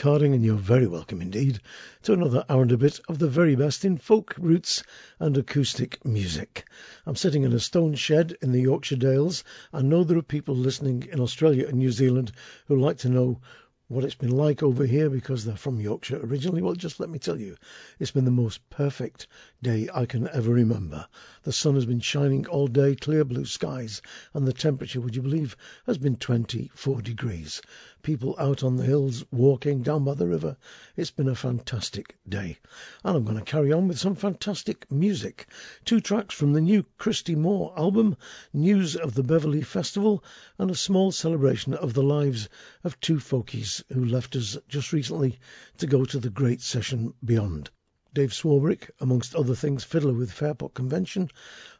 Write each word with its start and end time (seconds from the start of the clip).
Harding, 0.00 0.32
and 0.32 0.44
you're 0.44 0.54
very 0.54 0.86
welcome 0.86 1.20
indeed 1.20 1.60
to 2.02 2.12
another 2.12 2.44
hour 2.48 2.62
and 2.62 2.70
a 2.70 2.76
bit 2.76 3.00
of 3.08 3.18
the 3.18 3.26
very 3.26 3.56
best 3.56 3.84
in 3.84 3.96
folk, 3.98 4.34
roots, 4.38 4.84
and 5.18 5.36
acoustic 5.36 6.04
music. 6.04 6.68
I'm 7.04 7.16
sitting 7.16 7.42
in 7.42 7.52
a 7.52 7.58
stone 7.58 7.94
shed 7.94 8.36
in 8.40 8.52
the 8.52 8.60
Yorkshire 8.60 8.96
Dales. 8.96 9.42
I 9.72 9.82
know 9.82 10.04
there 10.04 10.18
are 10.18 10.22
people 10.22 10.54
listening 10.54 11.08
in 11.10 11.20
Australia 11.20 11.66
and 11.66 11.78
New 11.78 11.90
Zealand 11.90 12.32
who 12.66 12.76
like 12.78 12.98
to 12.98 13.08
know 13.08 13.40
what 13.88 14.04
it's 14.04 14.14
been 14.14 14.36
like 14.36 14.62
over 14.62 14.84
here 14.84 15.08
because 15.08 15.44
they're 15.44 15.56
from 15.56 15.80
Yorkshire 15.80 16.20
originally. 16.22 16.60
Well, 16.60 16.74
just 16.74 17.00
let 17.00 17.08
me 17.08 17.18
tell 17.18 17.40
you, 17.40 17.56
it's 17.98 18.10
been 18.10 18.26
the 18.26 18.30
most 18.30 18.68
perfect 18.68 19.26
day 19.62 19.88
I 19.92 20.04
can 20.04 20.28
ever 20.28 20.52
remember. 20.52 21.06
The 21.44 21.52
sun 21.52 21.74
has 21.74 21.86
been 21.86 22.00
shining 22.00 22.46
all 22.46 22.66
day, 22.66 22.94
clear 22.94 23.24
blue 23.24 23.46
skies, 23.46 24.02
and 24.34 24.46
the 24.46 24.52
temperature, 24.52 25.00
would 25.00 25.16
you 25.16 25.22
believe, 25.22 25.56
has 25.86 25.96
been 25.96 26.16
24 26.16 27.00
degrees. 27.00 27.62
People 28.02 28.36
out 28.38 28.62
on 28.62 28.76
the 28.76 28.84
hills 28.84 29.24
walking 29.30 29.82
down 29.82 30.04
by 30.04 30.14
the 30.14 30.26
river. 30.26 30.56
It's 30.96 31.10
been 31.10 31.28
a 31.28 31.34
fantastic 31.34 32.16
day. 32.28 32.58
And 33.04 33.16
I'm 33.16 33.24
going 33.24 33.38
to 33.38 33.44
carry 33.44 33.72
on 33.72 33.88
with 33.88 33.98
some 33.98 34.14
fantastic 34.14 34.90
music. 34.90 35.46
Two 35.84 36.00
tracks 36.00 36.34
from 36.34 36.52
the 36.52 36.60
new 36.60 36.84
Christy 36.96 37.34
Moore 37.34 37.72
album, 37.76 38.16
news 38.52 38.96
of 38.96 39.14
the 39.14 39.22
Beverley 39.22 39.62
Festival, 39.62 40.22
and 40.58 40.70
a 40.70 40.74
small 40.74 41.12
celebration 41.12 41.74
of 41.74 41.94
the 41.94 42.02
lives 42.02 42.48
of 42.84 43.00
two 43.00 43.16
folkies 43.18 43.82
who 43.92 44.04
left 44.04 44.36
us 44.36 44.56
just 44.68 44.92
recently 44.92 45.38
to 45.78 45.86
go 45.86 46.04
to 46.04 46.18
the 46.18 46.30
great 46.30 46.60
session 46.60 47.14
beyond. 47.24 47.70
Dave 48.14 48.32
Swarbrick, 48.32 48.90
amongst 49.00 49.34
other 49.34 49.54
things, 49.54 49.84
fiddler 49.84 50.14
with 50.14 50.32
Fairport 50.32 50.72
Convention, 50.72 51.30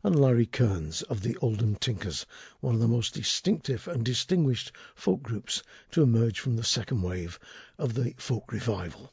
and 0.03 0.21
Larry 0.21 0.45
Kearns 0.45 1.01
of 1.03 1.23
the 1.23 1.37
Oldham 1.39 1.75
Tinkers, 1.77 2.27
one 2.61 2.75
of 2.75 2.81
the 2.81 2.87
most 2.87 3.15
distinctive 3.15 3.89
and 3.89 4.05
distinguished 4.05 4.73
folk 4.95 5.23
groups 5.23 5.63
to 5.91 6.03
emerge 6.03 6.39
from 6.39 6.57
the 6.57 6.63
second 6.63 7.01
wave 7.01 7.41
of 7.79 7.95
the 7.95 8.15
folk 8.19 8.53
revival. 8.53 9.11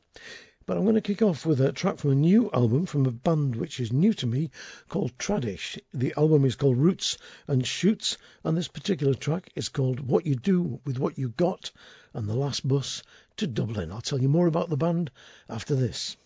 But 0.65 0.75
I'm 0.75 0.83
going 0.83 0.95
to 0.95 1.01
kick 1.01 1.21
off 1.21 1.45
with 1.45 1.61
a 1.61 1.71
track 1.71 1.99
from 1.99 2.11
a 2.11 2.15
new 2.15 2.49
album 2.51 2.85
from 2.85 3.05
a 3.05 3.11
band 3.11 3.55
which 3.55 3.79
is 3.79 3.93
new 3.93 4.13
to 4.15 4.27
me 4.27 4.51
called 4.89 5.17
Tradish. 5.17 5.79
The 5.93 6.13
album 6.17 6.43
is 6.43 6.55
called 6.55 6.77
Roots 6.77 7.17
and 7.47 7.65
Shoots, 7.65 8.17
and 8.43 8.57
this 8.57 8.67
particular 8.67 9.13
track 9.13 9.51
is 9.55 9.69
called 9.69 9.99
What 10.01 10.25
You 10.25 10.35
Do 10.35 10.81
With 10.83 10.99
What 10.99 11.17
You 11.17 11.29
Got 11.29 11.71
and 12.13 12.27
the 12.27 12.35
Last 12.35 12.67
Bus 12.67 13.03
to 13.37 13.47
Dublin. 13.47 13.91
I'll 13.91 14.01
tell 14.01 14.21
you 14.21 14.27
more 14.27 14.47
about 14.47 14.69
the 14.69 14.75
band 14.75 15.11
after 15.47 15.75
this. 15.75 16.17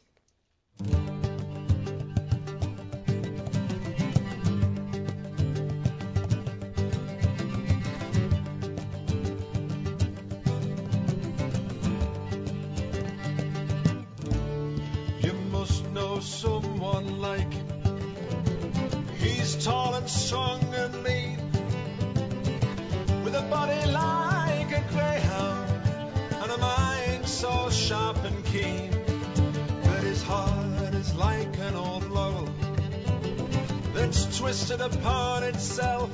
You 0.86 1.39
Twisted 34.12 34.82
upon 34.82 35.44
itself 35.44 36.10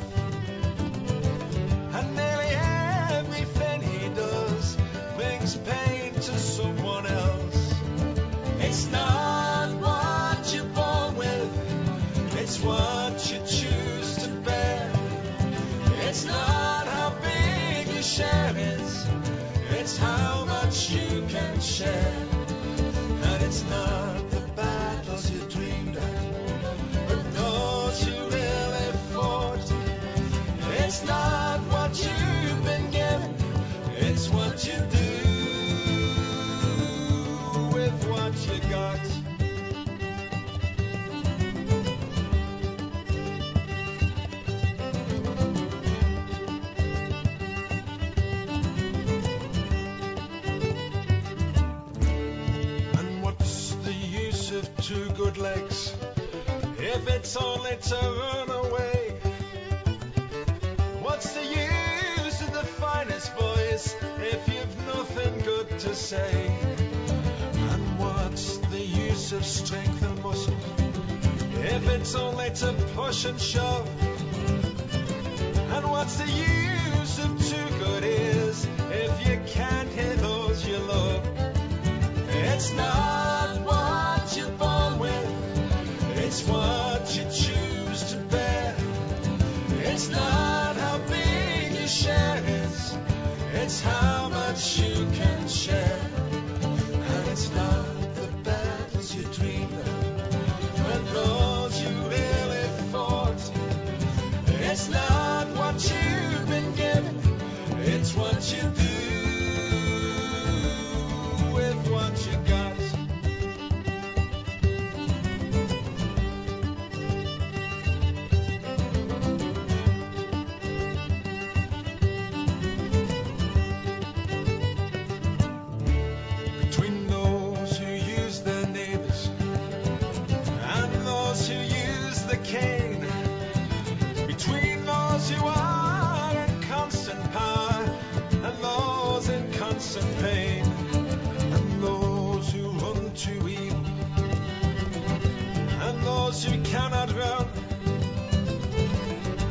it's 57.35 57.43
only 57.43 57.75
to 57.75 57.95
run 57.95 58.49
away? 58.49 59.19
What's 61.01 61.33
the 61.33 61.43
use 61.43 62.41
of 62.41 62.53
the 62.53 62.63
finest 62.63 63.33
voice 63.33 63.95
if 64.19 64.47
you've 64.47 64.87
nothing 64.87 65.39
good 65.39 65.67
to 65.79 65.95
say? 65.95 66.47
And 67.71 67.99
what's 67.99 68.57
the 68.57 68.79
use 68.79 69.33
of 69.33 69.45
strength 69.45 70.01
and 70.03 70.23
muscle 70.23 70.55
if 71.61 71.89
it's 71.89 72.15
only 72.15 72.51
to 72.51 72.73
push 72.95 73.25
and 73.25 73.39
shove? 73.41 73.89
And 75.73 75.91
what's 75.91 76.15
the 76.15 76.31
use 76.31 77.19
of 77.19 77.31
two 77.49 77.83
good 77.83 78.03
ears 78.05 78.65
if 78.91 79.27
you 79.27 79.41
can't 79.47 79.89
hear 79.89 80.15
those 80.15 80.65
you 80.65 80.77
love? 80.77 81.27
It's 82.29 82.71
not 82.73 83.14
it's 93.65 93.81
how 93.81 94.29
much 94.29 94.77
you 94.77 95.07
can 95.11 95.47
share. 95.47 96.04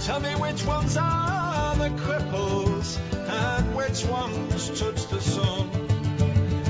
Tell 0.04 0.20
me 0.20 0.34
which 0.34 0.66
ones 0.66 0.98
are 0.98 1.76
the 1.76 1.88
cripples 1.88 2.98
and 3.26 3.74
which 3.74 4.04
ones 4.04 4.78
touch 4.78 5.06
the 5.08 5.18
sun. 5.18 5.70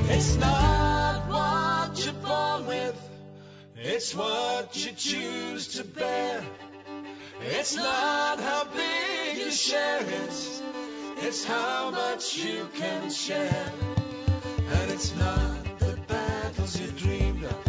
It's 0.07 0.37
not 0.37 1.27
what 1.27 2.05
you're 2.05 2.13
born 2.13 2.65
with, 2.65 3.09
it's 3.75 4.15
what 4.15 4.73
you 4.77 4.93
choose 4.93 5.67
to 5.75 5.83
bear. 5.83 6.45
It's 7.41 7.75
not 7.75 8.39
how 8.39 8.69
big 8.73 9.37
your 9.37 9.51
share 9.51 10.01
is, 10.29 10.61
it's 11.17 11.43
how 11.43 11.91
much 11.91 12.37
you 12.37 12.69
can 12.75 13.09
share. 13.09 13.71
And 13.97 14.91
it's 14.91 15.13
not 15.13 15.79
the 15.79 15.99
battles 16.07 16.79
you 16.79 16.87
dreamed 16.87 17.43
of, 17.43 17.64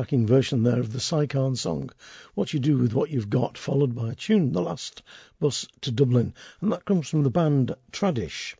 cracking 0.00 0.26
version 0.26 0.62
there 0.62 0.80
of 0.80 0.94
the 0.94 0.98
Si 0.98 1.26
Kahn 1.26 1.54
song, 1.54 1.90
What 2.32 2.54
You 2.54 2.58
Do 2.58 2.78
With 2.78 2.94
What 2.94 3.10
You've 3.10 3.28
Got, 3.28 3.58
followed 3.58 3.94
by 3.94 4.12
a 4.12 4.14
tune, 4.14 4.52
The 4.52 4.62
Last 4.62 5.02
Bus 5.38 5.66
to 5.82 5.90
Dublin, 5.90 6.32
and 6.62 6.72
that 6.72 6.86
comes 6.86 7.06
from 7.06 7.22
the 7.22 7.28
band 7.28 7.76
Tradish. 7.92 8.54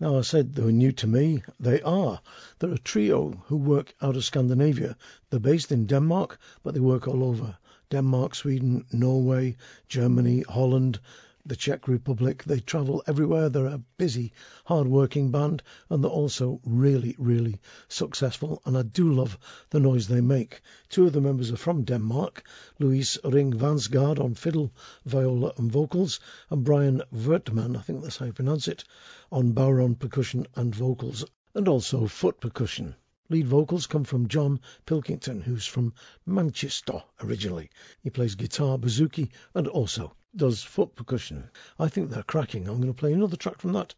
Now, 0.00 0.16
I 0.16 0.22
said 0.22 0.54
they 0.54 0.62
were 0.62 0.72
new 0.72 0.92
to 0.92 1.06
me. 1.06 1.42
They 1.60 1.82
are. 1.82 2.22
They're 2.58 2.72
a 2.72 2.78
trio 2.78 3.32
who 3.48 3.58
work 3.58 3.94
out 4.00 4.16
of 4.16 4.24
Scandinavia. 4.24 4.96
They're 5.28 5.38
based 5.38 5.72
in 5.72 5.84
Denmark, 5.84 6.40
but 6.62 6.72
they 6.72 6.80
work 6.80 7.06
all 7.06 7.22
over. 7.22 7.58
Denmark, 7.90 8.34
Sweden, 8.34 8.86
Norway, 8.90 9.58
Germany, 9.88 10.42
Holland, 10.48 11.00
the 11.48 11.56
Czech 11.56 11.88
Republic. 11.88 12.44
They 12.44 12.60
travel 12.60 13.02
everywhere. 13.06 13.48
They're 13.48 13.66
a 13.66 13.82
busy, 13.96 14.32
hard-working 14.66 15.30
band, 15.30 15.62
and 15.88 16.04
they're 16.04 16.10
also 16.10 16.60
really, 16.64 17.16
really 17.18 17.58
successful. 17.88 18.60
And 18.64 18.76
I 18.76 18.82
do 18.82 19.12
love 19.12 19.38
the 19.70 19.80
noise 19.80 20.06
they 20.06 20.20
make. 20.20 20.60
Two 20.88 21.06
of 21.06 21.12
the 21.12 21.20
members 21.20 21.50
are 21.50 21.56
from 21.56 21.84
Denmark: 21.84 22.42
Louis 22.78 23.18
Ring 23.24 23.52
Vansgaard 23.52 24.20
on 24.20 24.34
fiddle, 24.34 24.72
viola, 25.04 25.52
and 25.56 25.72
vocals, 25.72 26.20
and 26.50 26.64
Brian 26.64 27.02
Vertman, 27.14 27.76
I 27.76 27.80
think 27.80 28.02
that's 28.02 28.18
how 28.18 28.26
you 28.26 28.32
pronounce 28.32 28.68
it, 28.68 28.84
on 29.32 29.52
bodhrán 29.52 29.98
percussion 29.98 30.46
and 30.54 30.74
vocals, 30.74 31.24
and 31.54 31.66
also 31.66 32.06
foot 32.06 32.40
percussion. 32.40 32.94
Lead 33.30 33.46
vocals 33.46 33.86
come 33.86 34.04
from 34.04 34.28
John 34.28 34.58
Pilkington, 34.86 35.42
who's 35.42 35.66
from 35.66 35.92
Manchester 36.24 37.02
originally. 37.22 37.68
He 38.00 38.08
plays 38.08 38.36
guitar, 38.36 38.78
bouzouki, 38.78 39.28
and 39.54 39.68
also 39.68 40.14
does 40.34 40.62
foot 40.62 40.94
percussion. 40.94 41.50
I 41.78 41.88
think 41.88 42.10
they're 42.10 42.22
cracking. 42.22 42.68
I'm 42.68 42.80
going 42.80 42.92
to 42.92 42.98
play 42.98 43.12
another 43.12 43.36
track 43.36 43.58
from 43.58 43.72
that 43.72 43.94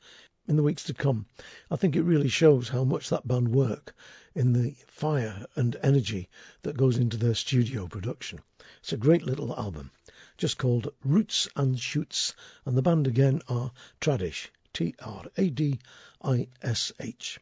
in 0.49 0.57
the 0.57 0.63
weeks 0.63 0.85
to 0.85 0.95
come. 0.95 1.27
I 1.71 1.77
think 1.77 1.97
it 1.97 2.03
really 2.03 2.29
shows 2.29 2.69
how 2.69 2.85
much 2.85 3.11
that 3.11 3.27
band 3.27 3.49
work 3.49 3.95
in 4.35 4.53
the 4.53 4.75
fire 4.89 5.47
and 5.55 5.77
energy 5.83 6.29
that 6.63 6.77
goes 6.77 6.97
into 6.97 7.17
their 7.17 7.35
studio 7.35 7.87
production. 7.87 8.41
It's 8.81 8.93
a 8.93 8.97
great 8.97 9.23
little 9.23 9.55
album, 9.57 9.91
just 10.39 10.59
called 10.59 10.93
Roots 11.05 11.49
and 11.57 11.79
Shoots, 11.79 12.35
and 12.65 12.77
the 12.77 12.83
band 12.83 13.07
again 13.07 13.43
are 13.49 13.73
Tradish, 14.01 14.49
T 14.73 14.95
R 15.01 15.25
A 15.37 15.51
D 15.51 15.79
I 16.23 16.49
S 16.63 16.93
H. 17.01 17.39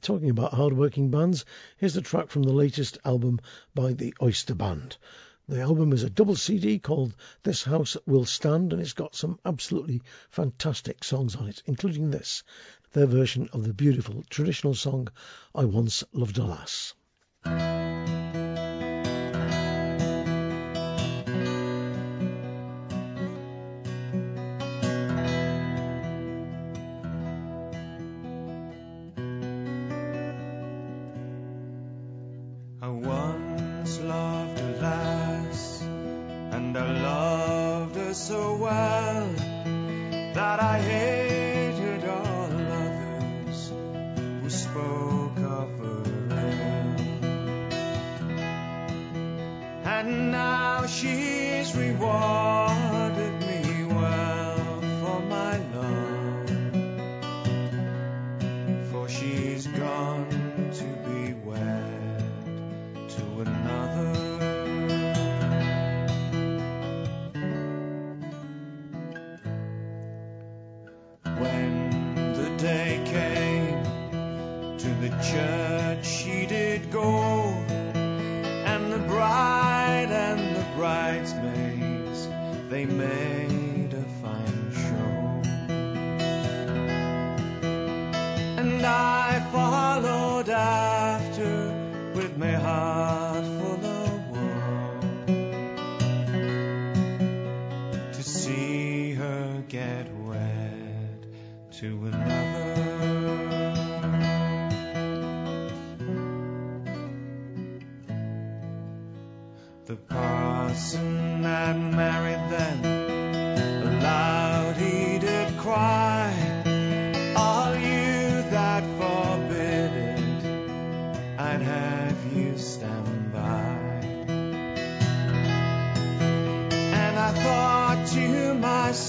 Talking 0.00 0.30
about 0.30 0.54
hard-working 0.54 1.10
bands, 1.10 1.44
here's 1.76 1.96
a 1.96 2.02
track 2.02 2.30
from 2.30 2.42
the 2.42 2.52
latest 2.52 2.98
album 3.04 3.40
by 3.74 3.92
the 3.92 4.14
Oysterband. 4.20 4.96
The 5.50 5.62
album 5.62 5.92
is 5.92 6.04
a 6.04 6.10
double 6.10 6.36
CD 6.36 6.78
called 6.78 7.16
This 7.42 7.64
House 7.64 7.96
Will 8.06 8.24
Stand, 8.24 8.72
and 8.72 8.80
it's 8.80 8.92
got 8.92 9.16
some 9.16 9.40
absolutely 9.44 10.00
fantastic 10.28 11.02
songs 11.02 11.34
on 11.34 11.48
it, 11.48 11.60
including 11.66 12.12
this, 12.12 12.44
their 12.92 13.06
version 13.06 13.48
of 13.52 13.64
the 13.64 13.74
beautiful 13.74 14.22
traditional 14.30 14.74
song 14.76 15.08
I 15.52 15.64
Once 15.64 16.04
Loved 16.12 16.38
a 16.38 16.44
Lass. 16.44 16.94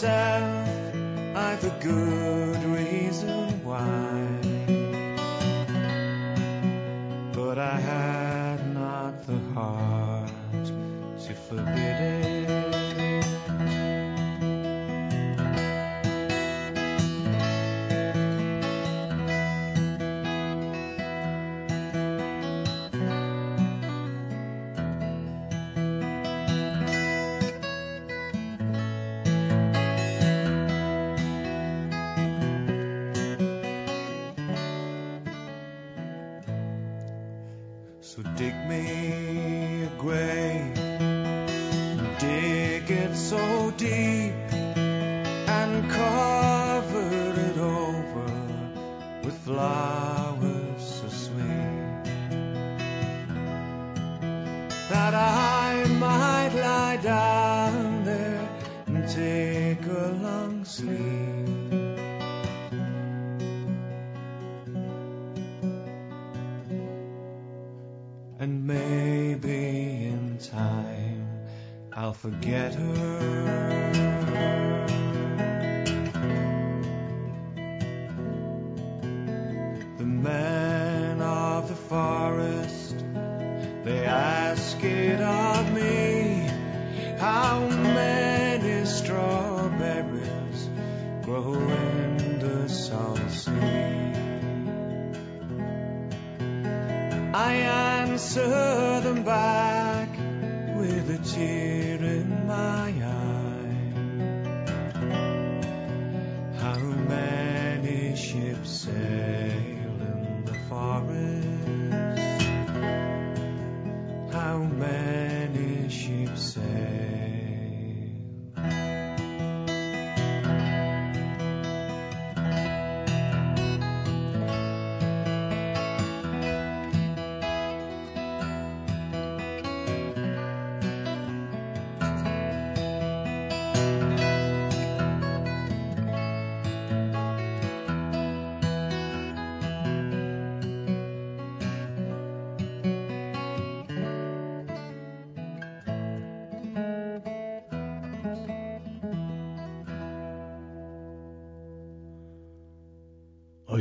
Myself, 0.02 0.68
I've 1.36 1.64
a 1.64 1.78
good 1.80 2.64
reason 2.64 3.64
why. 3.64 4.21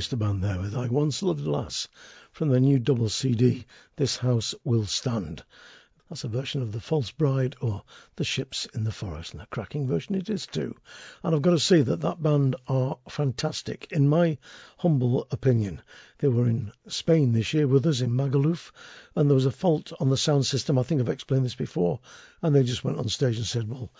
Oysterband 0.01 0.41
there 0.41 0.59
with 0.59 0.75
I 0.75 0.87
Once 0.87 1.23
Loved 1.23 1.47
Lass 1.47 1.87
from 2.33 2.49
their 2.49 2.59
new 2.59 2.79
double 2.79 3.11
CD, 3.11 3.67
This 3.97 4.17
House 4.17 4.55
Will 4.65 4.87
Stand. 4.87 5.43
That's 6.09 6.25
a 6.25 6.29
version 6.29 6.63
of 6.63 6.73
The 6.73 6.81
False 6.81 7.11
Bride 7.11 7.55
or 7.61 7.83
The 8.17 8.25
Ships 8.25 8.65
in 8.73 8.85
the 8.85 8.93
Forest, 8.93 9.35
and 9.35 9.43
a 9.43 9.47
cracking 9.47 9.87
version 9.87 10.15
it 10.15 10.31
is 10.31 10.47
too. 10.47 10.75
And 11.23 11.35
I've 11.35 11.43
got 11.43 11.51
to 11.51 11.59
say 11.59 11.83
that 11.83 12.01
that 12.01 12.23
band 12.23 12.57
are 12.67 12.97
fantastic, 13.11 13.89
in 13.93 14.09
my 14.09 14.39
humble 14.79 15.29
opinion. 15.31 15.83
They 16.21 16.29
were 16.29 16.49
in 16.49 16.73
Spain 16.89 17.33
this 17.33 17.53
year 17.53 17.69
with 17.69 17.85
us 17.85 18.01
in 18.01 18.17
Magaluf, 18.17 18.73
and 19.15 19.29
there 19.29 19.35
was 19.35 19.45
a 19.45 19.51
fault 19.51 19.93
on 20.01 20.09
the 20.09 20.17
sound 20.17 20.47
system. 20.47 20.79
I 20.79 20.83
think 20.83 21.03
I've 21.03 21.11
explained 21.11 21.45
this 21.45 21.55
before, 21.55 22.01
and 22.41 22.57
they 22.57 22.63
just 22.63 22.85
went 22.85 22.97
on 22.97 23.11
stage 23.11 23.37
and 23.37 23.45
said, 23.45 23.69
well, 23.69 23.93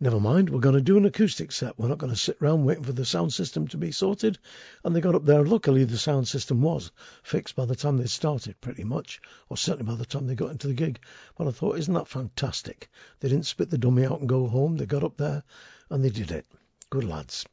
Never 0.00 0.18
mind, 0.18 0.50
we're 0.50 0.58
going 0.58 0.74
to 0.74 0.80
do 0.80 0.96
an 0.96 1.04
acoustic 1.04 1.52
set. 1.52 1.78
We're 1.78 1.86
not 1.86 1.98
going 1.98 2.12
to 2.12 2.18
sit 2.18 2.38
around 2.42 2.64
waiting 2.64 2.82
for 2.82 2.92
the 2.92 3.04
sound 3.04 3.32
system 3.32 3.68
to 3.68 3.76
be 3.76 3.92
sorted. 3.92 4.38
And 4.82 4.94
they 4.94 5.00
got 5.00 5.14
up 5.14 5.24
there. 5.24 5.38
and 5.38 5.48
Luckily, 5.48 5.84
the 5.84 5.96
sound 5.96 6.26
system 6.26 6.62
was 6.62 6.90
fixed 7.22 7.54
by 7.54 7.64
the 7.64 7.76
time 7.76 7.96
they 7.96 8.06
started, 8.06 8.60
pretty 8.60 8.82
much, 8.82 9.22
or 9.48 9.56
certainly 9.56 9.88
by 9.90 9.96
the 9.96 10.04
time 10.04 10.26
they 10.26 10.34
got 10.34 10.50
into 10.50 10.66
the 10.66 10.74
gig. 10.74 10.98
But 11.38 11.46
I 11.46 11.52
thought, 11.52 11.78
isn't 11.78 11.94
that 11.94 12.08
fantastic? 12.08 12.90
They 13.20 13.28
didn't 13.28 13.46
spit 13.46 13.70
the 13.70 13.78
dummy 13.78 14.04
out 14.04 14.18
and 14.18 14.28
go 14.28 14.48
home. 14.48 14.78
They 14.78 14.86
got 14.86 15.04
up 15.04 15.16
there 15.16 15.44
and 15.90 16.04
they 16.04 16.10
did 16.10 16.32
it. 16.32 16.46
Good 16.90 17.04
lads. 17.04 17.46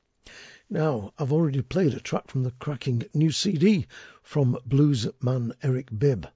Now, 0.67 1.13
I've 1.19 1.31
already 1.31 1.61
played 1.61 1.93
a 1.93 1.99
track 1.99 2.27
from 2.27 2.41
the 2.41 2.51
cracking 2.51 3.03
new 3.13 3.31
CD 3.31 3.85
from 4.23 4.57
blues 4.65 5.07
man 5.21 5.53
Eric 5.61 5.89
Bibb. 5.95 6.27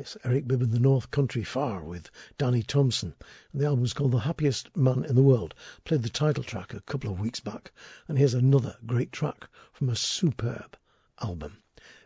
It's 0.00 0.16
Eric 0.22 0.46
Bibb 0.46 0.60
the 0.60 0.78
North 0.78 1.10
Country 1.10 1.42
Far 1.42 1.82
with 1.82 2.08
Danny 2.38 2.62
Thompson. 2.62 3.16
And 3.52 3.60
the 3.60 3.66
album's 3.66 3.94
called 3.94 4.12
The 4.12 4.20
Happiest 4.20 4.76
Man 4.76 5.04
in 5.04 5.16
the 5.16 5.24
World. 5.24 5.56
Played 5.82 6.04
the 6.04 6.08
title 6.08 6.44
track 6.44 6.72
a 6.72 6.80
couple 6.82 7.10
of 7.10 7.18
weeks 7.18 7.40
back. 7.40 7.72
And 8.06 8.16
here's 8.16 8.34
another 8.34 8.76
great 8.86 9.10
track 9.10 9.48
from 9.72 9.88
a 9.88 9.96
superb 9.96 10.76
album. 11.20 11.56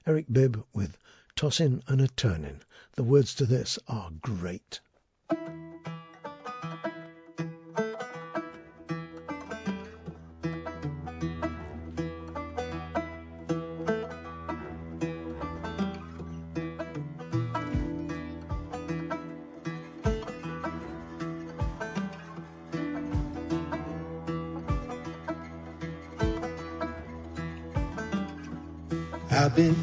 Eric 0.07 0.25
Bibb 0.33 0.65
with 0.73 0.97
Tossin' 1.37 1.83
and 1.87 2.01
a 2.01 2.09
Turnin'. 2.09 2.63
The 2.93 3.03
words 3.03 3.35
to 3.35 3.45
this 3.45 3.79
are 3.87 4.11
great. 4.23 4.81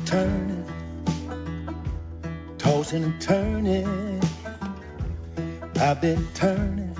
Turning, 0.09 0.65
tossing 2.57 3.03
and 3.03 3.21
turning. 3.21 4.23
I've 5.75 6.01
been 6.01 6.27
turning, 6.33 6.97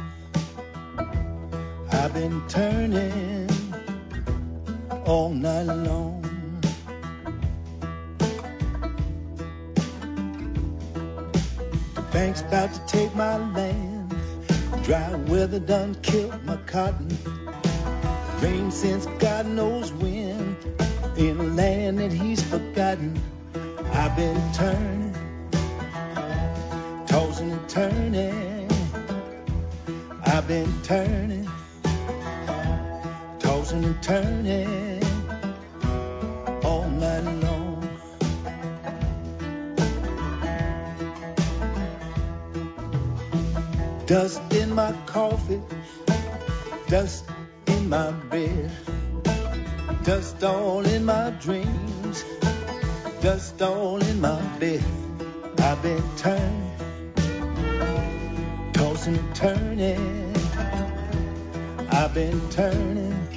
I've 1.91 2.13
been 2.13 2.39
turning 2.47 3.49
all 5.07 5.31
night 5.31 5.63
long. 5.63 6.21
Bank's 12.11 12.41
about 12.41 12.71
to 12.75 12.85
take 12.85 13.15
my 13.15 13.37
land. 13.37 14.15
Dry 14.83 15.15
weather 15.27 15.59
done 15.59 15.95
killed 16.03 16.45
my 16.45 16.57
cotton. 16.67 17.09
Rain 18.39 18.69
since 18.69 19.07
God 19.17 19.47
knows 19.47 19.91
when 19.93 20.55
in 21.17 21.39
a 21.39 21.43
land 21.43 21.97
that 21.97 22.13
he's 22.13 22.43
forgotten. 22.43 22.68
I've 22.81 24.15
been 24.15 24.53
turning, 24.53 25.13
tossing 27.07 27.51
and 27.51 27.69
turning. 27.69 28.71
I've 30.25 30.47
been 30.47 30.71
turning, 30.83 31.45
tossing 33.37 33.83
and 33.83 34.01
turning 34.01 35.03
all 36.63 36.87
night 36.87 37.25
long. 37.43 37.99
Dust 44.05 44.41
in 44.53 44.73
my 44.73 44.93
coffee, 45.05 45.61
dust 46.87 47.25
in 47.67 47.89
my 47.89 48.11
bed. 48.31 48.71
Dust 50.05 50.41
all 50.45 50.85
in 50.85 51.03
my 51.03 51.31
dreams, 51.41 51.88
dust 53.21 53.61
all 53.61 54.01
in 54.01 54.21
my 54.21 54.41
bed. 54.59 54.83
I've 55.59 55.81
been 55.81 56.03
turning, 56.15 56.71
tossing 58.73 59.33
turning. 59.33 60.35
I've 61.91 62.13
been 62.13 62.39
turning, 62.49 63.27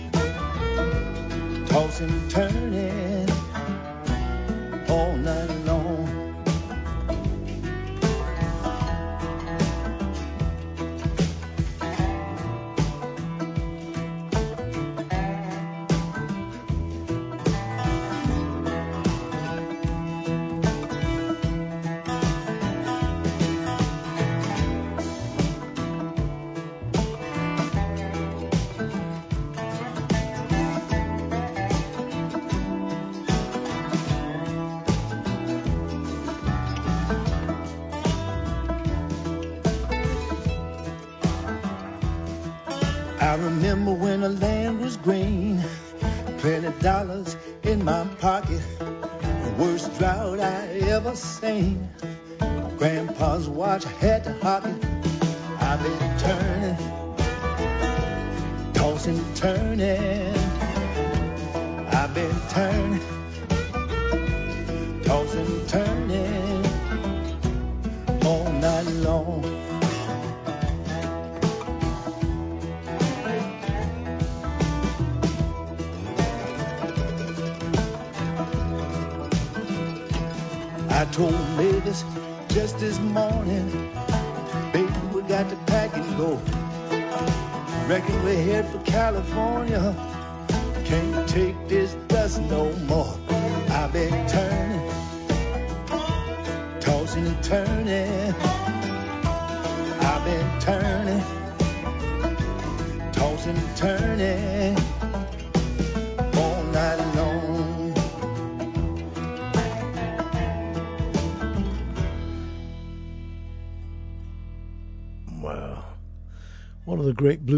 tossing 1.67 2.29
turning 2.29 3.29
all 4.89 5.17
night 5.17 5.51
long. 5.67 5.72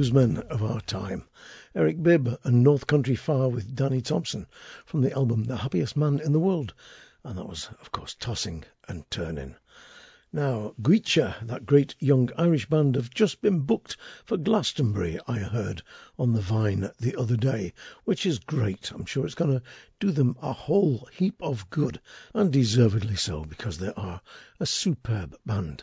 Bluesmen 0.05 0.37
of 0.51 0.63
our 0.63 0.83
time, 0.83 1.25
Eric 1.75 2.03
Bibb 2.03 2.39
and 2.45 2.63
North 2.63 2.87
Country 2.87 3.17
Far 3.17 3.49
with 3.49 3.75
Danny 3.75 4.03
Thompson 4.03 4.47
from 4.85 5.01
the 5.01 5.15
album 5.15 5.45
The 5.45 5.57
Happiest 5.57 5.97
Man 5.97 6.21
in 6.21 6.33
the 6.33 6.39
World. 6.39 6.75
And 7.25 7.39
that 7.39 7.49
was, 7.49 7.71
of 7.81 7.91
course, 7.91 8.15
Tossing 8.21 8.65
and 8.87 9.11
Turning. 9.11 9.57
Now, 10.31 10.75
Goitse, 10.83 11.35
that 11.47 11.65
great 11.65 11.95
young 12.01 12.29
Irish 12.37 12.69
band, 12.69 12.97
have 12.97 13.09
just 13.09 13.41
been 13.41 13.61
booked 13.61 13.97
for 14.27 14.37
Glastonbury, 14.37 15.21
I 15.27 15.39
heard 15.39 15.83
on 16.19 16.35
the 16.35 16.43
Vine 16.43 16.91
the 17.01 17.17
other 17.19 17.39
day, 17.39 17.73
which 18.05 18.27
is 18.27 18.41
great. 18.41 18.91
I'm 18.91 19.07
sure 19.07 19.25
it's 19.25 19.35
going 19.35 19.59
to 19.59 19.63
do 20.01 20.11
them 20.11 20.37
a 20.43 20.53
whole 20.53 21.09
heap 21.15 21.41
of 21.41 21.71
good, 21.71 21.99
and 22.35 22.53
deservedly 22.53 23.17
so, 23.17 23.43
because 23.43 23.79
they 23.79 23.95
are 23.97 24.21
a 24.61 24.67
superb 24.67 25.35
band. 25.47 25.83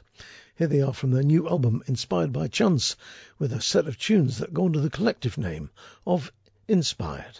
Here 0.57 0.67
they 0.67 0.81
are 0.81 0.93
from 0.93 1.11
their 1.11 1.23
new 1.23 1.47
album, 1.47 1.81
Inspired 1.87 2.33
by 2.33 2.49
Chance, 2.49 2.97
with 3.39 3.53
a 3.53 3.61
set 3.61 3.87
of 3.87 3.97
tunes 3.97 4.37
that 4.39 4.53
go 4.53 4.65
under 4.65 4.81
the 4.81 4.89
collective 4.89 5.37
name 5.37 5.69
of 6.05 6.33
Inspired. 6.67 7.39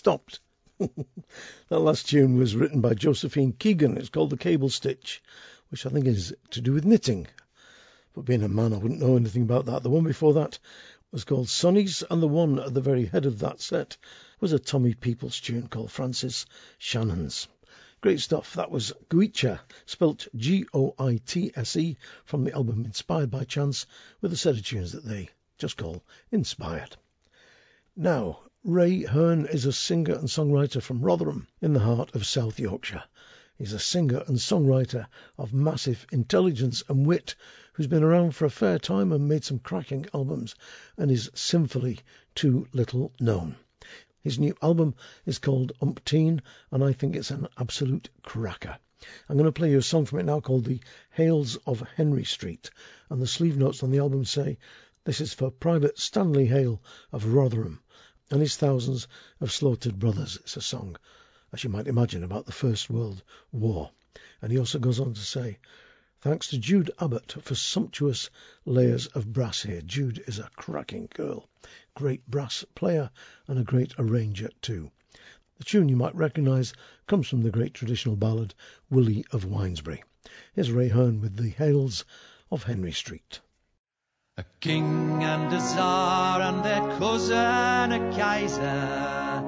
Stopped. 0.00 0.40
that 0.78 1.78
last 1.78 2.08
tune 2.08 2.38
was 2.38 2.56
written 2.56 2.80
by 2.80 2.94
Josephine 2.94 3.52
Keegan. 3.52 3.98
It's 3.98 4.08
called 4.08 4.30
The 4.30 4.38
Cable 4.38 4.70
Stitch, 4.70 5.22
which 5.68 5.84
I 5.84 5.90
think 5.90 6.06
is 6.06 6.34
to 6.52 6.62
do 6.62 6.72
with 6.72 6.86
knitting. 6.86 7.26
But 8.14 8.24
being 8.24 8.42
a 8.42 8.48
man, 8.48 8.72
I 8.72 8.78
wouldn't 8.78 9.02
know 9.02 9.16
anything 9.16 9.42
about 9.42 9.66
that. 9.66 9.82
The 9.82 9.90
one 9.90 10.04
before 10.04 10.32
that 10.32 10.58
was 11.12 11.24
called 11.24 11.50
Sonny's, 11.50 12.02
and 12.10 12.22
the 12.22 12.26
one 12.26 12.58
at 12.58 12.72
the 12.72 12.80
very 12.80 13.04
head 13.04 13.26
of 13.26 13.40
that 13.40 13.60
set 13.60 13.98
was 14.40 14.54
a 14.54 14.58
Tommy 14.58 14.94
Peoples 14.94 15.38
tune 15.38 15.68
called 15.68 15.92
Francis 15.92 16.46
Shannon's. 16.78 17.46
Great 18.00 18.20
stuff. 18.20 18.54
That 18.54 18.70
was 18.70 18.94
Goitse, 19.10 19.60
spelt 19.84 20.28
G-O-I-T-S-E, 20.34 21.98
from 22.24 22.44
the 22.44 22.54
album 22.54 22.86
Inspired 22.86 23.30
by 23.30 23.44
Chance, 23.44 23.84
with 24.22 24.32
a 24.32 24.36
set 24.38 24.56
of 24.56 24.64
tunes 24.64 24.92
that 24.92 25.04
they 25.04 25.28
just 25.58 25.76
call 25.76 26.02
Inspired. 26.32 26.96
Now, 27.94 28.40
Ray 28.62 29.04
Hearne 29.04 29.46
is 29.46 29.64
a 29.64 29.72
singer 29.72 30.12
and 30.12 30.28
songwriter 30.28 30.82
from 30.82 31.00
Rotherham, 31.00 31.48
in 31.62 31.72
the 31.72 31.80
heart 31.80 32.14
of 32.14 32.26
South 32.26 32.60
Yorkshire. 32.60 33.02
He's 33.56 33.72
a 33.72 33.78
singer 33.78 34.22
and 34.26 34.36
songwriter 34.36 35.06
of 35.38 35.54
massive 35.54 36.06
intelligence 36.12 36.82
and 36.86 37.06
wit 37.06 37.36
who's 37.72 37.86
been 37.86 38.02
around 38.02 38.32
for 38.32 38.44
a 38.44 38.50
fair 38.50 38.78
time 38.78 39.12
and 39.12 39.26
made 39.26 39.44
some 39.44 39.60
cracking 39.60 40.04
albums 40.12 40.56
and 40.98 41.10
is 41.10 41.30
sinfully 41.32 42.00
too 42.34 42.68
little 42.74 43.14
known. 43.18 43.56
His 44.20 44.38
new 44.38 44.54
album 44.60 44.94
is 45.24 45.38
called 45.38 45.72
Umpteen, 45.80 46.42
and 46.70 46.84
I 46.84 46.92
think 46.92 47.16
it's 47.16 47.30
an 47.30 47.48
absolute 47.56 48.10
cracker. 48.20 48.76
I'm 49.30 49.38
going 49.38 49.46
to 49.46 49.52
play 49.52 49.70
you 49.70 49.78
a 49.78 49.82
song 49.82 50.04
from 50.04 50.18
it 50.18 50.24
now 50.24 50.40
called 50.40 50.66
The 50.66 50.80
Hales 51.12 51.56
of 51.64 51.80
Henry 51.96 52.24
Street, 52.24 52.68
and 53.08 53.22
the 53.22 53.26
sleeve 53.26 53.56
notes 53.56 53.82
on 53.82 53.90
the 53.90 54.00
album 54.00 54.26
say, 54.26 54.58
This 55.04 55.22
is 55.22 55.32
for 55.32 55.50
Private 55.50 55.98
Stanley 55.98 56.44
Hale 56.44 56.82
of 57.10 57.24
Rotherham 57.24 57.80
and 58.30 58.40
his 58.40 58.56
thousands 58.56 59.08
of 59.40 59.50
slaughtered 59.50 59.98
brothers. 59.98 60.36
It's 60.36 60.56
a 60.56 60.60
song, 60.60 60.96
as 61.52 61.64
you 61.64 61.70
might 61.70 61.88
imagine, 61.88 62.22
about 62.22 62.46
the 62.46 62.52
First 62.52 62.88
World 62.88 63.22
War. 63.50 63.90
And 64.40 64.52
he 64.52 64.58
also 64.58 64.78
goes 64.78 65.00
on 65.00 65.14
to 65.14 65.20
say, 65.20 65.58
Thanks 66.20 66.48
to 66.48 66.58
Jude 66.58 66.90
Abbott 67.00 67.34
for 67.42 67.54
sumptuous 67.54 68.28
layers 68.66 69.06
of 69.06 69.32
brass 69.32 69.62
here. 69.62 69.80
Jude 69.80 70.22
is 70.26 70.38
a 70.38 70.50
cracking 70.54 71.08
girl, 71.14 71.48
great 71.94 72.26
brass 72.30 72.64
player 72.74 73.10
and 73.46 73.58
a 73.58 73.64
great 73.64 73.94
arranger 73.98 74.50
too. 74.60 74.90
The 75.56 75.64
tune 75.64 75.88
you 75.88 75.96
might 75.96 76.14
recognise 76.14 76.72
comes 77.06 77.26
from 77.26 77.42
the 77.42 77.50
great 77.50 77.74
traditional 77.74 78.16
ballad 78.16 78.54
Willie 78.90 79.24
of 79.30 79.44
Winsbury. 79.44 80.04
Here's 80.52 80.70
Ray 80.70 80.88
Hearne 80.88 81.20
with 81.20 81.36
the 81.36 81.50
Hales 81.50 82.04
of 82.50 82.64
Henry 82.64 82.92
Street. 82.92 83.40
A 84.40 84.44
king 84.58 85.22
and 85.22 85.52
a 85.52 85.60
czar 85.60 86.40
and 86.40 86.64
their 86.64 86.80
cousin 86.98 87.92
a 87.92 88.00
kaiser 88.16 89.42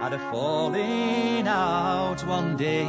had 0.00 0.12
a 0.12 0.20
falling 0.30 1.48
out 1.48 2.24
one 2.24 2.56
day. 2.56 2.84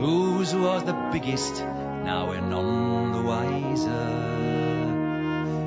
Whose 0.00 0.54
was 0.54 0.84
the 0.84 0.96
biggest? 1.10 1.60
Now 2.04 2.28
we're 2.28 2.40
none 2.40 3.10
the 3.10 3.22
wiser. 3.22 4.08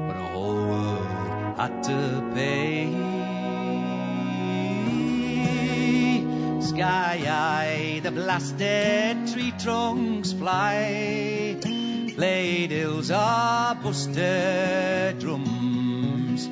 But 0.08 0.16
the 0.22 0.28
whole 0.34 0.64
world 0.72 1.58
had 1.58 1.84
to 1.90 2.32
pay. 2.34 2.88
Sky 6.62 7.18
high, 7.18 8.00
the 8.02 8.12
blasted 8.12 9.28
tree 9.34 9.54
trunks 9.60 10.32
fly. 10.32 11.71
Played 12.22 12.70
hills 12.70 13.10
are 13.10 13.74
busted 13.74 15.18
drums. 15.18 16.48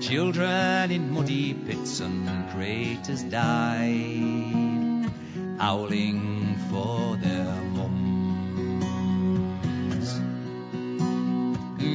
Children 0.00 0.92
in 0.92 1.12
muddy 1.12 1.54
pits 1.54 1.98
and 1.98 2.48
craters 2.50 3.24
died, 3.24 5.10
howling 5.58 6.54
for 6.70 7.16
their 7.16 7.52
mums. 7.74 10.20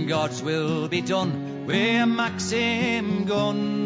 God's 0.10 0.44
will 0.44 0.90
be 0.90 1.00
done 1.00 1.66
with 1.66 2.10
Maxim 2.10 3.24
gun 3.24 3.83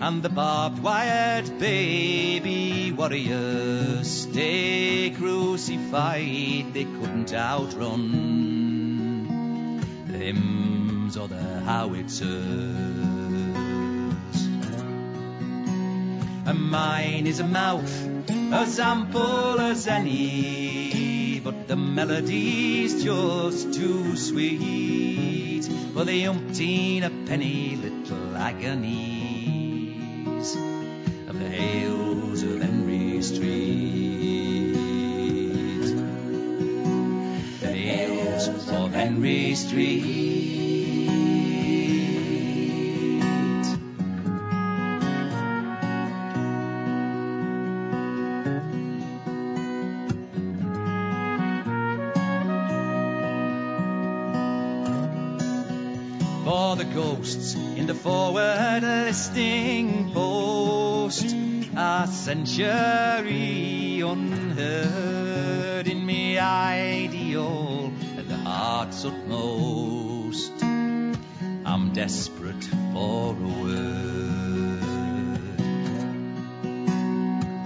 and 0.00 0.22
the 0.22 0.28
barbed 0.28 0.82
wired 0.82 1.58
baby 1.58 2.92
warriors. 2.92 4.08
Stay 4.22 5.10
crucified, 5.10 6.74
they 6.74 6.84
couldn't 6.84 7.32
outrun. 7.32 8.10
The 10.06 10.18
hymns 10.18 11.16
or 11.16 11.28
the 11.28 11.60
howitzers. 11.60 12.26
And 16.46 16.70
mine 16.70 17.26
is 17.26 17.40
a 17.40 17.46
mouth 17.46 18.08
as 18.52 18.78
ample 18.78 19.60
as 19.60 19.88
any, 19.88 21.40
but 21.40 21.66
the 21.68 21.76
melody's 21.76 23.02
just 23.02 23.72
too 23.74 24.16
sweet. 24.16 25.64
For 25.94 26.04
the 26.04 26.24
umpteen 26.24 27.02
a 27.02 27.10
penny 27.26 27.76
little 27.76 28.36
agonies 28.36 29.15
of 31.56 32.42
of 32.42 32.60
Henry 32.60 33.22
Street. 33.22 34.72
The 37.60 37.72
Hales 37.72 38.68
of 38.68 38.92
Henry 38.92 39.54
Street. 39.54 40.26
For 56.44 56.76
the 56.76 56.84
ghosts 56.84 57.54
in 57.54 57.86
the 57.86 57.94
forward 57.94 58.82
listing 58.82 60.12
post, 60.12 60.65
a 61.78 62.08
century 62.10 64.00
unheard 64.00 65.86
in 65.86 66.06
me 66.06 66.38
ideal 66.38 67.92
at 68.16 68.26
the 68.26 68.36
heart's 68.36 69.04
utmost. 69.04 70.62
I'm 70.62 71.92
desperate 71.92 72.64
for 72.94 73.34
a 73.34 73.48
word. 73.62 74.80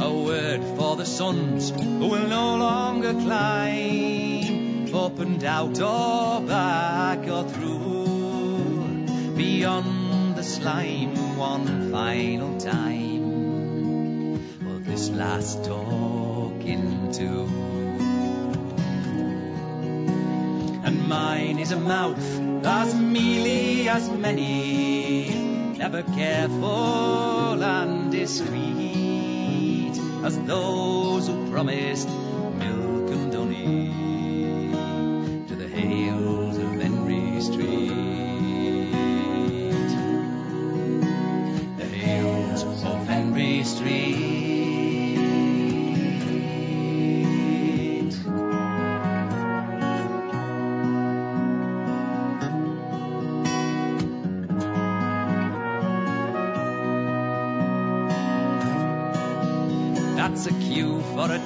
A 0.00 0.12
word 0.12 0.64
for 0.76 0.96
the 0.96 1.06
sons 1.06 1.70
who 1.70 2.08
will 2.08 2.26
no 2.26 2.56
longer 2.56 3.12
climb 3.12 4.92
up 4.92 5.20
and 5.20 5.44
out 5.44 5.80
or 5.80 6.40
back 6.40 7.28
or 7.28 7.44
through 7.48 9.06
beyond 9.36 10.34
the 10.34 10.42
slime 10.42 11.14
one 11.36 11.92
final 11.92 12.58
time 12.58 13.19
this 14.90 15.08
last 15.10 15.64
talking 15.64 17.12
to. 17.12 17.28
And 20.84 21.08
mine 21.08 21.60
is 21.60 21.70
a 21.70 21.78
mouth 21.78 22.18
as 22.66 22.94
mealy 22.96 23.88
as 23.88 24.10
many, 24.10 25.74
never 25.78 26.02
careful 26.02 27.62
and 27.62 28.10
discreet 28.10 29.96
as 30.24 30.36
those 30.42 31.28
who 31.28 31.50
promised 31.52 32.08
milk 32.08 33.10
and 33.12 33.32
honey 33.32 34.72
to 35.46 35.54
the 35.54 35.68
Hales 35.68 36.58
of 36.58 36.68
Henry 36.80 37.40
Street. 37.40 38.29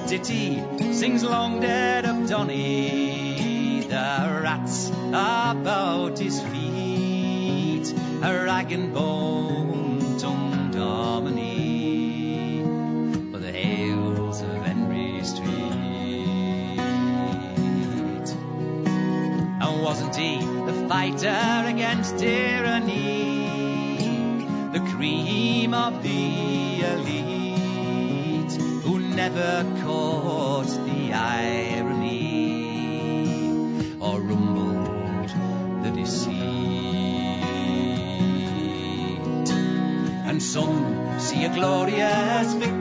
Ditty, 0.07 0.63
sings 0.93 1.23
long 1.23 1.59
dead 1.59 2.05
of 2.05 2.29
Donny. 2.29 3.81
The 3.81 4.39
rats 4.43 4.89
about 4.89 6.19
his 6.19 6.41
feet, 6.41 7.93
a 8.21 8.43
rag 8.45 8.71
and 8.71 8.93
bone 8.93 10.17
tongued 10.19 10.75
harmony 10.75 12.61
for 13.31 13.39
the 13.39 13.51
Hales 13.51 14.41
of 14.41 14.65
Henry 14.65 15.23
Street. 15.23 15.49
And 19.61 19.81
wasn't 19.83 20.15
he 20.15 20.37
the 20.39 20.87
fighter 20.87 21.63
against 21.67 22.17
tyranny? 22.17 23.35
the 24.75 24.81
cream 24.97 25.73
of 25.73 26.03
the 26.03 26.81
elite, 26.81 28.51
who 28.83 28.99
never 28.99 29.63
some 41.61 41.89
see 41.89 42.01
a 42.01 42.74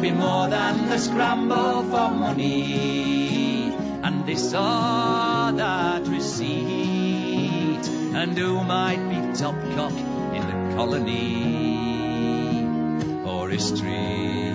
be 0.00 0.10
more 0.12 0.48
than 0.48 0.88
the 0.88 0.98
scramble 0.98 1.82
for 1.82 2.10
money 2.10 3.72
and 4.02 4.24
this 4.26 4.54
or 4.54 5.52
that 5.52 6.06
receipt. 6.06 7.88
And 8.14 8.38
who 8.38 8.62
might 8.62 9.02
be 9.08 9.32
top 9.36 9.56
cock 9.74 9.92
in 9.92 10.46
the 10.46 10.74
colony? 10.76 11.26
Or 13.26 13.48
history 13.48 14.47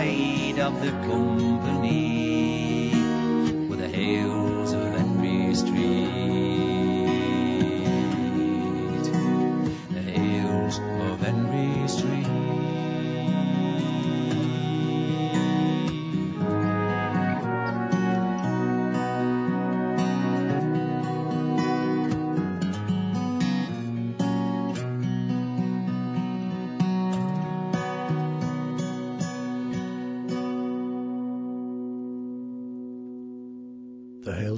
of 0.00 0.80
the 0.80 0.90
company 0.90 1.37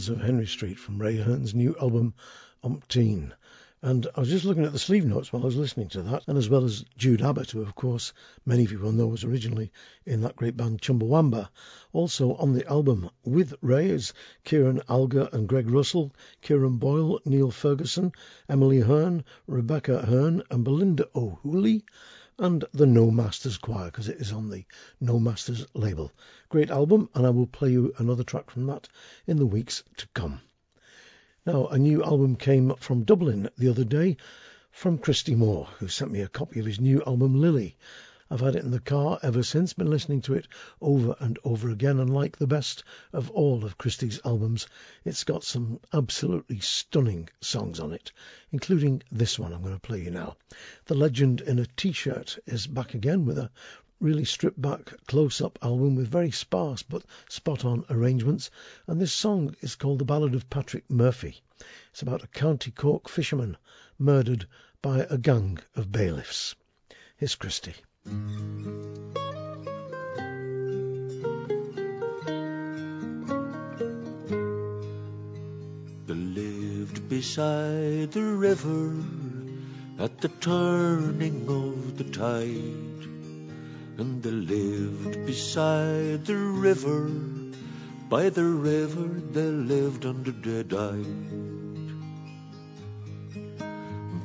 Hales 0.01 0.09
of 0.09 0.23
Henry 0.23 0.47
Street 0.47 0.79
from 0.79 0.99
Ray 0.99 1.19
Hearne's 1.19 1.55
new 1.55 1.77
album 1.79 2.15
Umpteen. 2.65 3.33
And 3.83 4.07
I 4.17 4.21
was 4.21 4.31
just 4.31 4.47
looking 4.47 4.65
at 4.65 4.73
the 4.73 4.79
sleeve 4.79 5.05
notes 5.05 5.31
while 5.31 5.43
I 5.43 5.45
was 5.45 5.57
listening 5.57 5.89
to 5.89 6.01
that, 6.05 6.23
and 6.27 6.39
as 6.39 6.49
well 6.49 6.65
as 6.65 6.87
Jude 6.97 7.21
Abbott, 7.21 7.51
who 7.51 7.61
of 7.61 7.75
course 7.75 8.15
many 8.47 8.65
of 8.65 8.73
you 8.73 8.79
will 8.79 8.93
know 8.93 9.09
was 9.09 9.25
originally 9.25 9.71
in 10.07 10.23
that 10.23 10.37
great 10.37 10.57
band 10.57 10.81
Chumbawamba. 10.81 11.51
Also 11.93 12.33
on 12.37 12.55
the 12.55 12.67
album 12.67 13.11
with 13.27 13.53
Ray 13.61 13.91
is 13.91 14.15
Ciaran 14.43 14.81
Algar 14.89 15.29
and 15.35 15.47
Greg 15.47 15.69
Russell, 15.69 16.13
Kieran 16.41 16.79
Boyle, 16.79 17.21
Neil 17.27 17.51
Ferguson, 17.51 18.13
Emily 18.49 18.81
Hearn, 18.81 19.23
Rebecca 19.47 20.07
Hearn, 20.07 20.43
and 20.51 20.65
Belinda 20.65 21.09
O'Hooley 21.15 21.85
and 22.41 22.65
the 22.73 22.87
No 22.87 23.11
Masters 23.11 23.59
Choir 23.59 23.85
because 23.87 24.09
it 24.09 24.17
is 24.17 24.33
on 24.33 24.49
the 24.49 24.65
No 24.99 25.21
Masters 25.21 25.67
label. 25.75 26.11
Great 26.49 26.71
album, 26.71 27.11
and 27.15 27.27
I 27.27 27.31
will 27.31 27.47
play 27.47 27.71
you 27.71 27.93
another 27.99 28.25
track 28.25 28.51
from 28.51 28.67
that 28.67 28.89
in 29.27 29.37
the 29.37 29.45
weeks 29.45 29.85
to 29.99 30.09
come. 30.15 30.41
Now, 31.45 31.67
a 31.67 31.79
new 31.79 32.03
album 32.03 32.37
came 32.37 32.75
from 32.77 33.05
Dublin 33.05 33.51
the 33.59 33.69
other 33.69 33.85
day 33.85 34.17
from 34.71 34.97
Christy 34.97 35.35
Moore, 35.35 35.69
who 35.79 35.89
sent 35.89 36.13
me 36.13 36.23
a 36.23 36.29
copy 36.29 36.61
of 36.61 36.67
his 36.67 36.81
new 36.81 37.03
album 37.07 37.39
Lily. 37.39 37.77
I've 38.33 38.39
had 38.39 38.55
it 38.55 38.63
in 38.63 38.71
the 38.71 38.79
car 38.79 39.19
ever 39.25 39.43
since, 39.43 39.73
been 39.73 39.91
listening 39.91 40.21
to 40.23 40.35
it 40.35 40.47
over 40.81 41.17
and 41.19 41.37
over 41.43 41.69
again, 41.69 41.99
and 41.99 42.15
like 42.15 42.37
the 42.37 42.47
best 42.47 42.85
of 43.13 43.29
all 43.33 43.65
of 43.65 43.77
Christy's 43.77 44.21
albums, 44.25 44.69
it's 45.05 45.25
got 45.25 45.43
some 45.43 45.81
absolutely 45.93 46.61
stunning 46.61 47.29
songs 47.41 47.81
on 47.81 47.93
it, 47.93 48.13
including 48.53 49.03
this 49.11 49.37
one 49.37 49.53
I'm 49.53 49.63
going 49.63 49.75
to 49.75 49.81
play 49.81 50.03
you 50.03 50.13
now. 50.13 50.37
The 50.85 50.95
Legend 50.95 51.41
in 51.41 51.59
a 51.59 51.67
T-shirt 51.67 52.39
is 52.47 52.69
back 52.69 52.95
again 52.95 53.25
with 53.25 53.37
a 53.37 53.51
really 53.99 54.25
stripped 54.25 54.63
back 54.63 54.93
close 55.09 55.41
up 55.41 55.59
album 55.61 55.97
with 55.97 56.07
very 56.07 56.31
sparse 56.31 56.85
but 56.85 57.05
spot 57.29 57.65
on 57.65 57.85
arrangements, 57.91 58.53
and 58.87 59.01
this 59.01 59.13
song 59.13 59.57
is 59.61 59.75
called 59.75 59.99
The 59.99 60.05
Ballad 60.05 60.37
of 60.37 60.49
Patrick 60.49 60.89
Murphy. 60.89 61.43
It's 61.91 62.03
about 62.03 62.23
a 62.23 62.29
County 62.29 62.71
Cork 62.71 63.09
fisherman 63.09 63.57
murdered 63.99 64.47
by 64.81 65.01
a 65.11 65.19
gang 65.19 65.59
of 65.75 65.91
bailiffs. 65.91 66.55
Here's 67.17 67.35
Christy. 67.35 67.75
They 76.11 76.17
lived 76.17 77.09
beside 77.09 78.11
the 78.11 78.25
river 78.25 78.97
at 80.01 80.21
the 80.21 80.29
turning 80.41 81.47
of 81.49 81.97
the 81.99 82.03
tide. 82.03 83.07
And 83.97 84.21
they 84.21 84.33
lived 84.33 85.25
beside 85.25 86.27
the 86.27 86.37
river, 86.37 87.09
by 88.09 88.29
the 88.29 88.43
river 88.43 89.07
they 89.31 89.51
lived 89.53 90.05
under 90.05 90.33
dead-eyed. 90.33 91.07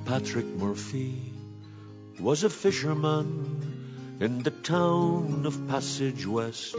Patrick 0.05 0.47
Murphy 0.57 1.24
was 2.19 2.43
a 2.43 2.49
fisherman 2.49 4.17
in 4.19 4.43
the 4.43 4.51
town 4.51 5.45
of 5.45 5.65
Passage 5.67 6.25
West. 6.25 6.75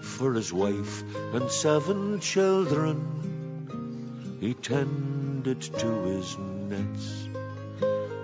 For 0.00 0.34
his 0.34 0.52
wife 0.52 1.02
and 1.34 1.50
seven 1.50 2.20
children, 2.20 4.36
he 4.40 4.52
tended 4.54 5.60
to 5.60 6.02
his 6.04 6.38
nets. 6.38 7.28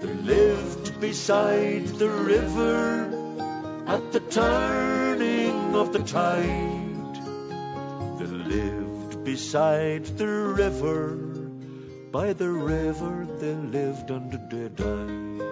They 0.00 0.14
lived 0.14 1.00
beside 1.00 1.86
the 1.86 2.08
river 2.08 3.84
at 3.86 4.12
the 4.12 4.20
turning 4.20 5.74
of 5.74 5.92
the 5.92 6.00
tide. 6.00 7.14
They 8.18 8.26
lived 8.26 9.24
beside 9.24 10.06
the 10.16 10.28
river, 10.28 11.16
by 12.10 12.32
the 12.32 12.48
river 12.48 13.26
they 13.38 13.54
lived 13.54 14.10
and 14.10 14.32
they 14.50 14.68
died. 14.68 15.47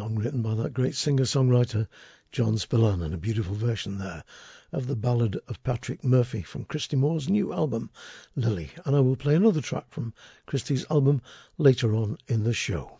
Song 0.00 0.14
written 0.14 0.40
by 0.40 0.54
that 0.54 0.72
great 0.72 0.94
singer-songwriter 0.94 1.86
John 2.32 2.56
Spillane 2.56 3.02
and 3.02 3.12
a 3.12 3.18
beautiful 3.18 3.54
version 3.54 3.98
there 3.98 4.24
of 4.72 4.86
the 4.86 4.96
ballad 4.96 5.38
of 5.46 5.62
Patrick 5.62 6.02
Murphy 6.02 6.40
from 6.40 6.64
Christy 6.64 6.96
Moore's 6.96 7.28
new 7.28 7.52
album 7.52 7.90
Lily 8.34 8.70
and 8.86 8.96
I 8.96 9.00
will 9.00 9.14
play 9.14 9.34
another 9.34 9.60
track 9.60 9.90
from 9.90 10.14
Christy's 10.46 10.86
album 10.88 11.20
later 11.58 11.94
on 11.94 12.16
in 12.28 12.44
the 12.44 12.54
show. 12.54 12.99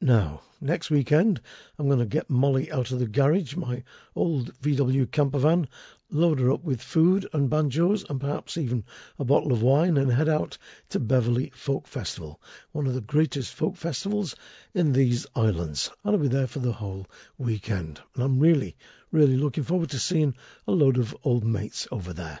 Now, 0.00 0.42
next 0.60 0.90
weekend, 0.90 1.40
I'm 1.76 1.88
going 1.88 1.98
to 1.98 2.06
get 2.06 2.30
Molly 2.30 2.70
out 2.70 2.92
of 2.92 3.00
the 3.00 3.08
garage, 3.08 3.56
my 3.56 3.82
old 4.14 4.54
VW 4.60 5.10
camper 5.10 5.40
van, 5.40 5.66
load 6.08 6.38
her 6.38 6.52
up 6.52 6.62
with 6.62 6.80
food 6.80 7.28
and 7.32 7.50
banjos 7.50 8.04
and 8.08 8.20
perhaps 8.20 8.56
even 8.56 8.84
a 9.18 9.24
bottle 9.24 9.50
of 9.50 9.60
wine 9.60 9.96
and 9.96 10.12
head 10.12 10.28
out 10.28 10.56
to 10.90 11.00
Beverley 11.00 11.50
Folk 11.52 11.88
Festival, 11.88 12.40
one 12.70 12.86
of 12.86 12.94
the 12.94 13.00
greatest 13.00 13.52
folk 13.52 13.74
festivals 13.74 14.36
in 14.72 14.92
these 14.92 15.26
islands. 15.34 15.90
I'll 16.04 16.16
be 16.16 16.28
there 16.28 16.46
for 16.46 16.60
the 16.60 16.74
whole 16.74 17.08
weekend 17.36 18.00
and 18.14 18.22
I'm 18.22 18.38
really, 18.38 18.76
really 19.10 19.36
looking 19.36 19.64
forward 19.64 19.90
to 19.90 19.98
seeing 19.98 20.36
a 20.68 20.70
load 20.70 20.96
of 20.96 21.16
old 21.24 21.42
mates 21.42 21.88
over 21.90 22.12
there. 22.12 22.38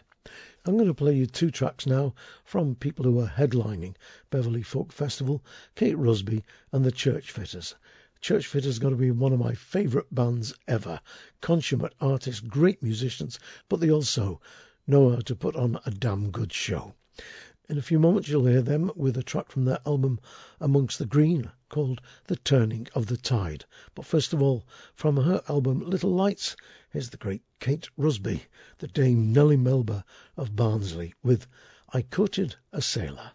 I'm 0.68 0.76
going 0.76 0.88
to 0.88 0.92
play 0.92 1.14
you 1.14 1.24
two 1.24 1.50
tracks 1.50 1.86
now 1.86 2.12
from 2.44 2.74
people 2.74 3.06
who 3.06 3.18
are 3.20 3.26
headlining 3.26 3.94
Beverley 4.28 4.62
Folk 4.62 4.92
Festival, 4.92 5.42
Kate 5.74 5.96
Rusby 5.96 6.44
and 6.72 6.84
the 6.84 6.92
Churchfitters. 6.92 7.74
Church 8.20 8.46
Fitters 8.46 8.78
got 8.78 8.90
to 8.90 8.96
be 8.96 9.10
one 9.10 9.32
of 9.32 9.38
my 9.38 9.54
favourite 9.54 10.14
bands 10.14 10.52
ever. 10.68 11.00
Consummate 11.40 11.94
artists, 12.02 12.42
great 12.42 12.82
musicians, 12.82 13.40
but 13.70 13.80
they 13.80 13.90
also 13.90 14.42
know 14.86 15.08
how 15.08 15.20
to 15.20 15.34
put 15.34 15.56
on 15.56 15.80
a 15.86 15.90
damn 15.90 16.30
good 16.30 16.52
show. 16.52 16.92
In 17.70 17.76
a 17.76 17.82
few 17.82 17.98
moments 17.98 18.30
you'll 18.30 18.46
hear 18.46 18.62
them 18.62 18.90
with 18.96 19.18
a 19.18 19.22
track 19.22 19.50
from 19.50 19.66
their 19.66 19.80
album 19.84 20.20
Amongst 20.58 20.98
the 20.98 21.04
Green 21.04 21.50
called 21.68 22.00
The 22.24 22.36
Turning 22.36 22.88
of 22.94 23.06
the 23.06 23.18
Tide. 23.18 23.66
But 23.94 24.06
first 24.06 24.32
of 24.32 24.40
all, 24.40 24.66
from 24.94 25.18
her 25.18 25.42
album 25.50 25.80
Little 25.80 26.14
Lights, 26.14 26.56
here's 26.90 27.10
the 27.10 27.18
great 27.18 27.42
Kate 27.60 27.90
Rusby, 27.98 28.44
the 28.78 28.88
Dame 28.88 29.34
Nellie 29.34 29.58
Melba 29.58 30.02
of 30.34 30.56
Barnsley 30.56 31.12
with 31.22 31.46
I 31.92 32.00
Courted 32.00 32.56
a 32.72 32.80
Sailor. 32.80 33.32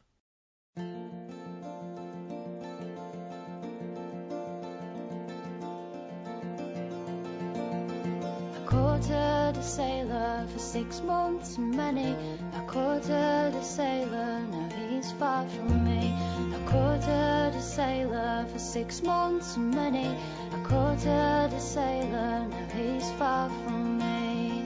courted 8.66 9.12
a 9.12 9.33
sailor 9.64 10.46
for 10.52 10.60
six 10.60 11.02
months 11.02 11.58
and 11.58 11.76
many. 11.76 12.16
I 12.54 12.60
courted 12.66 13.56
a 13.56 13.64
sailor, 13.64 14.40
now 14.52 14.70
he's 14.90 15.12
far 15.14 15.48
from 15.48 15.86
me. 15.86 16.14
I 16.54 16.60
courted 16.70 17.58
a 17.58 17.62
sailor 17.62 18.46
for 18.52 18.60
six 18.60 19.02
months 19.02 19.56
and 19.56 19.74
many. 19.74 20.18
I 20.52 20.60
courted 20.64 21.54
a 21.54 21.60
sailor, 21.60 22.48
now 22.48 22.68
he's 22.76 23.10
far 23.12 23.50
from 23.50 23.98
me. 23.98 24.66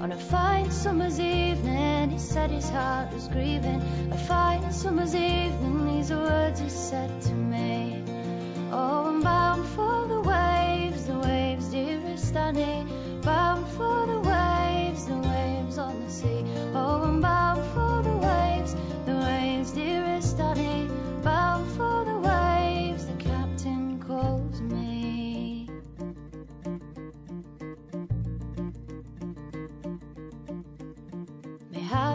On 0.00 0.12
a 0.12 0.16
fine 0.16 0.70
summer's 0.70 1.18
evening, 1.18 2.10
he 2.10 2.18
said 2.18 2.50
his 2.50 2.68
heart 2.68 3.12
was 3.12 3.28
grieving. 3.28 3.82
A 4.12 4.18
fine 4.18 4.70
summer's 4.70 5.14
evening, 5.14 5.86
these 5.86 6.10
words 6.10 6.60
he 6.60 6.68
said 6.68 7.20
to 7.22 7.32
me. 7.32 8.04
Oh, 8.70 9.06
I'm 9.08 9.22
bound 9.22 9.66
for 9.70 9.97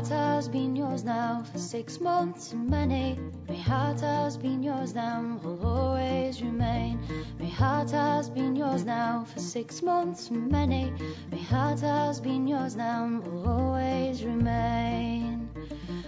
heart 0.04 0.36
has 0.36 0.50
been 0.50 0.76
yours 0.76 1.06
now 1.06 1.44
for 1.50 1.58
six 1.58 2.02
months 2.02 2.52
and 2.52 2.70
many. 2.70 3.18
My 3.48 3.56
heart 3.56 4.02
has 4.02 4.36
been 4.36 4.62
yours 4.62 4.94
now, 4.94 5.40
will 5.42 5.66
always 5.66 6.42
remain. 6.42 7.00
My 7.40 7.46
heart 7.46 7.92
has 7.92 8.30
been 8.30 8.54
yours 8.54 8.84
now 8.84 9.24
for 9.24 9.40
six 9.40 9.82
months 9.82 10.30
and 10.30 10.52
many. 10.52 10.92
My 11.32 11.38
heart 11.38 11.80
has 11.80 12.20
been 12.20 12.48
yours 12.48 12.76
now, 12.76 13.22
will 13.24 13.48
always 13.48 14.26
remain. 14.26 15.50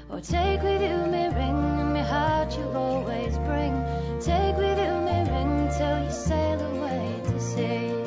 Oh, 0.10 0.20
take 0.20 0.62
with 0.62 0.82
you 0.82 0.98
my 0.98 1.28
ring, 1.28 1.80
and 1.80 1.94
my 1.94 2.02
heart 2.02 2.58
you'll 2.58 2.76
always 2.76 3.38
bring. 3.38 3.74
Take 4.20 4.58
with 4.58 4.78
you 4.78 4.94
my 5.10 5.22
ring 5.32 5.70
till 5.78 6.04
you 6.04 6.12
sail 6.12 6.60
away 6.60 7.22
to 7.24 7.40
sea. 7.40 8.05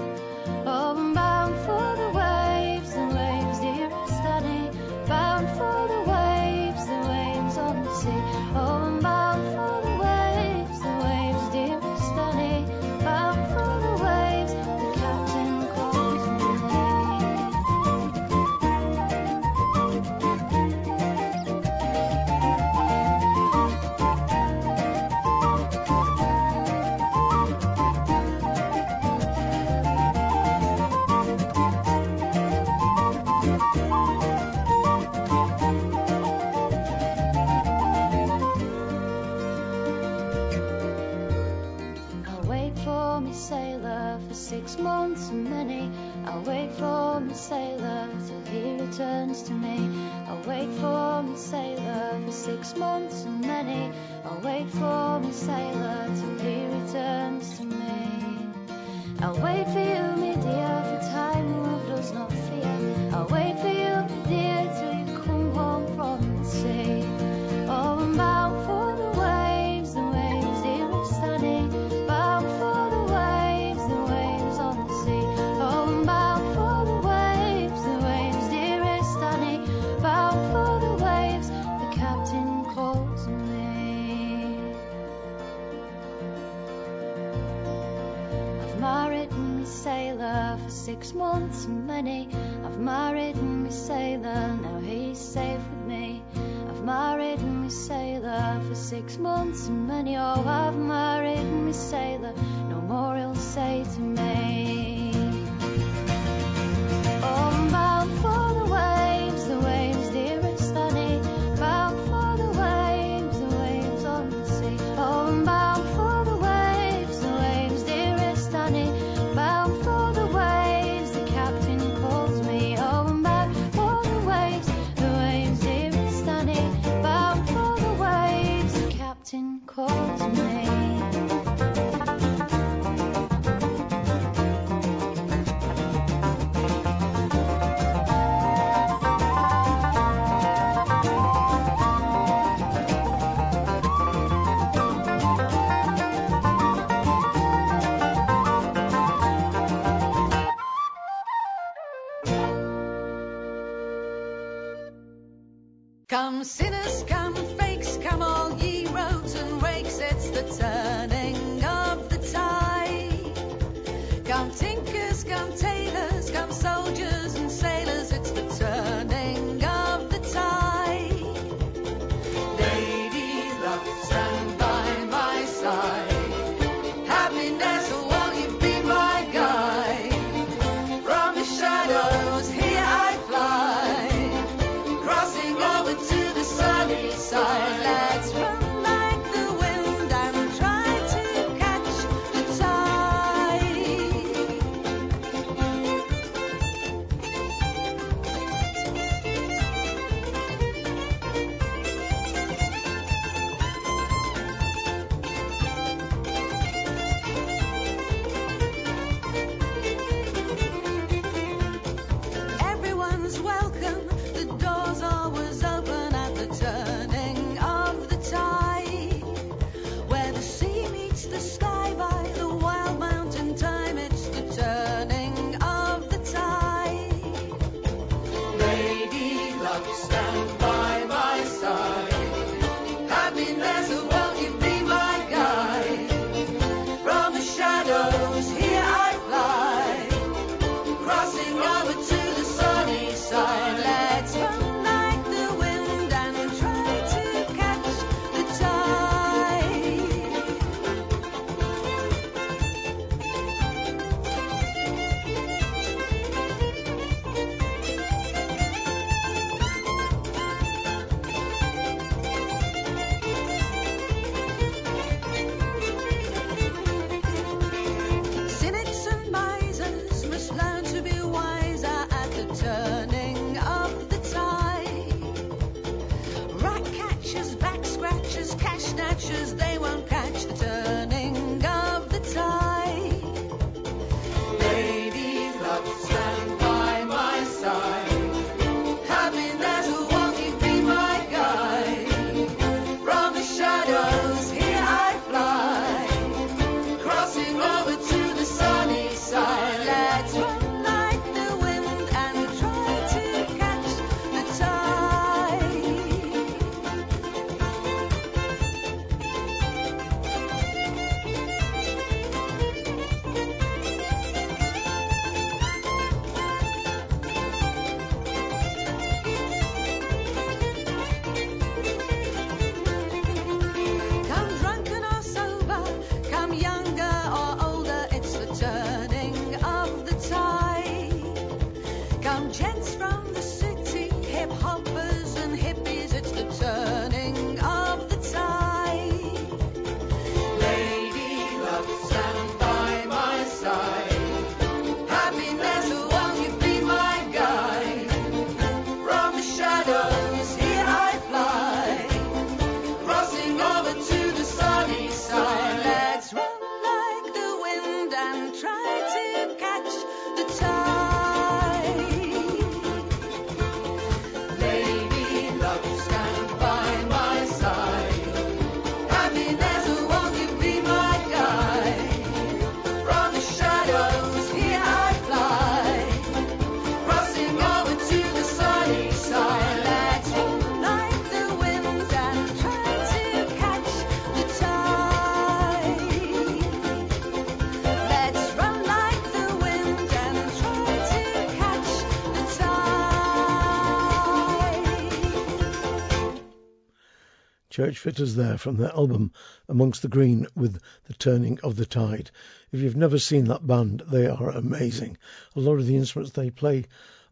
Churchfitters 397.78 398.34
there 398.34 398.58
from 398.58 398.76
their 398.76 398.90
album 398.90 399.30
Amongst 399.68 400.02
the 400.02 400.08
Green 400.08 400.48
with 400.56 400.80
The 401.04 401.14
Turning 401.14 401.60
of 401.62 401.76
the 401.76 401.86
Tide. 401.86 402.28
If 402.72 402.80
you've 402.80 402.96
never 402.96 403.20
seen 403.20 403.44
that 403.44 403.68
band, 403.68 404.02
they 404.10 404.26
are 404.26 404.50
amazing. 404.50 405.16
A 405.54 405.60
lot 405.60 405.78
of 405.78 405.86
the 405.86 405.94
instruments 405.94 406.32
they 406.32 406.50
play 406.50 406.86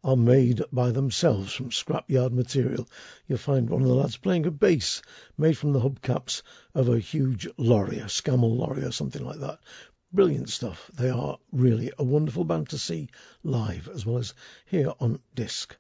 are 0.04 0.16
made 0.16 0.62
by 0.72 0.92
themselves 0.92 1.52
from 1.52 1.70
scrapyard 1.70 2.30
material. 2.30 2.88
You'll 3.26 3.38
find 3.38 3.68
one 3.68 3.82
of 3.82 3.88
the 3.88 3.94
lads 3.94 4.18
playing 4.18 4.46
a 4.46 4.52
bass 4.52 5.02
made 5.36 5.58
from 5.58 5.72
the 5.72 5.80
hubcaps 5.80 6.42
of 6.76 6.88
a 6.88 7.00
huge 7.00 7.48
lorry, 7.58 7.98
a 7.98 8.04
Scammell 8.04 8.56
lorry 8.56 8.84
or 8.84 8.92
something 8.92 9.24
like 9.24 9.40
that. 9.40 9.58
Brilliant 10.12 10.48
stuff. 10.48 10.88
They 10.94 11.10
are 11.10 11.40
really 11.50 11.90
a 11.98 12.04
wonderful 12.04 12.44
band 12.44 12.68
to 12.68 12.78
see 12.78 13.08
live 13.42 13.88
as 13.92 14.06
well 14.06 14.18
as 14.18 14.32
here 14.64 14.92
on 15.00 15.18
disc. 15.34 15.74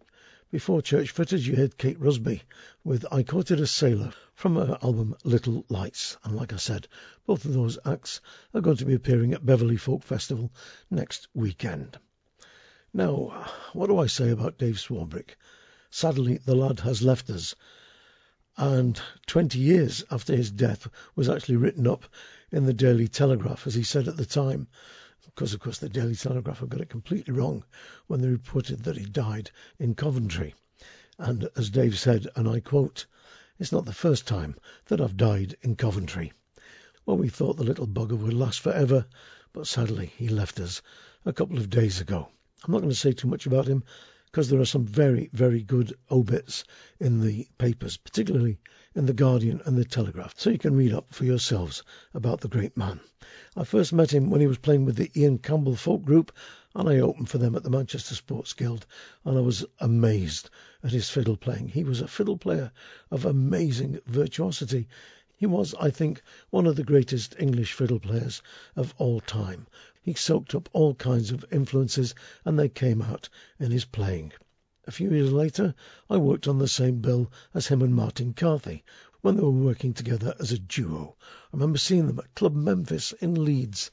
Before 0.50 0.82
Churchfitters, 0.82 1.46
you 1.46 1.54
heard 1.54 1.78
Kate 1.78 2.00
Rusby 2.00 2.42
with 2.82 3.06
I 3.12 3.22
Courted 3.22 3.60
a 3.60 3.66
Sailor 3.68 4.12
from 4.36 4.54
her 4.54 4.78
album 4.82 5.16
Little 5.24 5.64
Lights. 5.70 6.18
And 6.22 6.36
like 6.36 6.52
I 6.52 6.56
said, 6.56 6.86
both 7.24 7.46
of 7.46 7.54
those 7.54 7.78
acts 7.86 8.20
are 8.52 8.60
going 8.60 8.76
to 8.76 8.84
be 8.84 8.92
appearing 8.92 9.32
at 9.32 9.44
Beverley 9.44 9.78
Folk 9.78 10.02
Festival 10.02 10.52
next 10.90 11.26
weekend. 11.32 11.98
Now, 12.92 13.46
what 13.72 13.86
do 13.86 13.98
I 13.98 14.06
say 14.06 14.28
about 14.30 14.58
Dave 14.58 14.78
Swarbrick? 14.78 15.36
Sadly, 15.88 16.36
the 16.36 16.54
lad 16.54 16.80
has 16.80 17.02
left 17.02 17.30
us. 17.30 17.54
And 18.58 19.00
20 19.26 19.58
years 19.58 20.04
after 20.10 20.36
his 20.36 20.50
death 20.50 20.86
was 21.14 21.30
actually 21.30 21.56
written 21.56 21.86
up 21.86 22.04
in 22.52 22.66
the 22.66 22.74
Daily 22.74 23.08
Telegraph, 23.08 23.66
as 23.66 23.74
he 23.74 23.84
said 23.84 24.06
at 24.06 24.18
the 24.18 24.26
time. 24.26 24.68
Because, 25.24 25.54
of 25.54 25.60
course, 25.60 25.78
the 25.78 25.88
Daily 25.88 26.14
Telegraph 26.14 26.58
have 26.58 26.68
got 26.68 26.82
it 26.82 26.90
completely 26.90 27.32
wrong 27.32 27.64
when 28.06 28.20
they 28.20 28.28
reported 28.28 28.84
that 28.84 28.98
he 28.98 29.06
died 29.06 29.50
in 29.78 29.94
Coventry. 29.94 30.54
And 31.18 31.48
as 31.56 31.70
Dave 31.70 31.98
said, 31.98 32.28
and 32.36 32.46
I 32.46 32.60
quote, 32.60 33.06
It's 33.58 33.72
not 33.72 33.86
the 33.86 33.92
first 33.92 34.26
time 34.26 34.54
that 34.86 35.00
I've 35.00 35.16
died 35.16 35.56
in 35.62 35.76
Coventry. 35.76 36.32
Well, 37.06 37.16
we 37.16 37.30
thought 37.30 37.56
the 37.56 37.64
little 37.64 37.86
bugger 37.86 38.18
would 38.18 38.34
last 38.34 38.60
forever, 38.60 39.06
but 39.54 39.66
sadly 39.66 40.12
he 40.18 40.28
left 40.28 40.60
us 40.60 40.82
a 41.24 41.32
couple 41.32 41.56
of 41.56 41.70
days 41.70 42.00
ago. 42.00 42.28
I'm 42.64 42.72
not 42.72 42.80
going 42.80 42.90
to 42.90 42.94
say 42.94 43.12
too 43.12 43.28
much 43.28 43.46
about 43.46 43.66
him 43.66 43.84
because 44.26 44.50
there 44.50 44.60
are 44.60 44.66
some 44.66 44.84
very, 44.84 45.30
very 45.32 45.62
good 45.62 45.94
obits 46.10 46.64
in 47.00 47.22
the 47.22 47.48
papers, 47.56 47.96
particularly 47.96 48.58
in 48.94 49.06
The 49.06 49.14
Guardian 49.14 49.62
and 49.64 49.78
The 49.78 49.86
Telegraph, 49.86 50.34
so 50.36 50.50
you 50.50 50.58
can 50.58 50.76
read 50.76 50.92
up 50.92 51.14
for 51.14 51.24
yourselves 51.24 51.82
about 52.12 52.42
the 52.42 52.48
great 52.48 52.76
man. 52.76 53.00
I 53.56 53.64
first 53.64 53.94
met 53.94 54.12
him 54.12 54.28
when 54.28 54.42
he 54.42 54.46
was 54.46 54.58
playing 54.58 54.84
with 54.84 54.96
the 54.96 55.10
Ian 55.16 55.38
Campbell 55.38 55.76
folk 55.76 56.02
group, 56.02 56.36
and 56.78 56.90
I 56.90 56.98
opened 56.98 57.30
for 57.30 57.38
them 57.38 57.54
at 57.54 57.62
the 57.62 57.70
Manchester 57.70 58.14
Sports 58.14 58.52
Guild, 58.52 58.84
and 59.24 59.38
I 59.38 59.40
was 59.40 59.64
amazed 59.80 60.50
at 60.84 60.92
his 60.92 61.08
fiddle 61.08 61.38
playing. 61.38 61.68
He 61.68 61.82
was 61.84 62.02
a 62.02 62.06
fiddle 62.06 62.36
player 62.36 62.70
of 63.10 63.24
amazing 63.24 63.98
virtuosity. 64.04 64.86
He 65.38 65.46
was, 65.46 65.74
I 65.80 65.88
think, 65.88 66.20
one 66.50 66.66
of 66.66 66.76
the 66.76 66.84
greatest 66.84 67.34
English 67.38 67.72
fiddle 67.72 67.98
players 67.98 68.42
of 68.76 68.94
all 68.98 69.20
time. 69.20 69.66
He 70.02 70.12
soaked 70.12 70.54
up 70.54 70.68
all 70.74 70.94
kinds 70.94 71.30
of 71.30 71.46
influences 71.50 72.14
and 72.44 72.58
they 72.58 72.68
came 72.68 73.00
out 73.00 73.30
in 73.58 73.70
his 73.70 73.86
playing. 73.86 74.34
A 74.86 74.92
few 74.92 75.10
years 75.10 75.32
later, 75.32 75.74
I 76.10 76.18
worked 76.18 76.46
on 76.46 76.58
the 76.58 76.68
same 76.68 77.00
bill 77.00 77.32
as 77.54 77.68
him 77.68 77.80
and 77.80 77.94
Martin 77.94 78.34
Carthy 78.34 78.84
when 79.22 79.36
they 79.36 79.42
were 79.42 79.50
working 79.50 79.94
together 79.94 80.34
as 80.38 80.52
a 80.52 80.58
duo. 80.58 81.16
I 81.22 81.56
remember 81.56 81.78
seeing 81.78 82.06
them 82.06 82.18
at 82.18 82.34
Club 82.34 82.54
Memphis 82.54 83.12
in 83.12 83.46
Leeds 83.46 83.90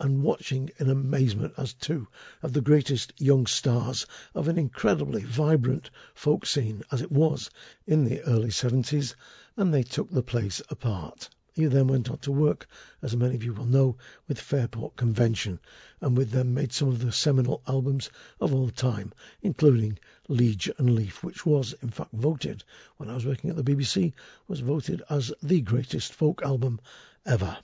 and 0.00 0.22
watching 0.22 0.70
in 0.78 0.88
amazement 0.88 1.52
as 1.56 1.74
two 1.74 2.08
of 2.42 2.52
the 2.52 2.60
greatest 2.60 3.12
young 3.20 3.46
stars 3.46 4.06
of 4.34 4.48
an 4.48 4.58
incredibly 4.58 5.22
vibrant 5.22 5.90
folk 6.14 6.46
scene 6.46 6.82
as 6.90 7.02
it 7.02 7.12
was 7.12 7.50
in 7.86 8.04
the 8.04 8.22
early 8.22 8.48
70s, 8.48 9.14
and 9.56 9.72
they 9.72 9.82
took 9.82 10.10
the 10.10 10.22
place 10.22 10.62
apart. 10.70 11.28
He 11.54 11.66
then 11.66 11.86
went 11.86 12.08
on 12.08 12.16
to 12.20 12.32
work, 12.32 12.66
as 13.02 13.14
many 13.14 13.34
of 13.34 13.44
you 13.44 13.52
will 13.52 13.66
know, 13.66 13.98
with 14.26 14.40
Fairport 14.40 14.96
Convention, 14.96 15.60
and 16.00 16.16
with 16.16 16.30
them 16.30 16.54
made 16.54 16.72
some 16.72 16.88
of 16.88 17.00
the 17.00 17.12
seminal 17.12 17.60
albums 17.66 18.08
of 18.40 18.54
all 18.54 18.70
time, 18.70 19.12
including 19.42 19.98
Liege 20.28 20.70
and 20.78 20.94
Lief, 20.94 21.22
which 21.22 21.44
was, 21.44 21.74
in 21.82 21.90
fact, 21.90 22.14
voted, 22.14 22.64
when 22.96 23.10
I 23.10 23.14
was 23.14 23.26
working 23.26 23.50
at 23.50 23.56
the 23.56 23.62
BBC, 23.62 24.14
was 24.48 24.60
voted 24.60 25.02
as 25.10 25.30
the 25.42 25.60
greatest 25.60 26.14
folk 26.14 26.40
album 26.40 26.80
ever. 27.26 27.58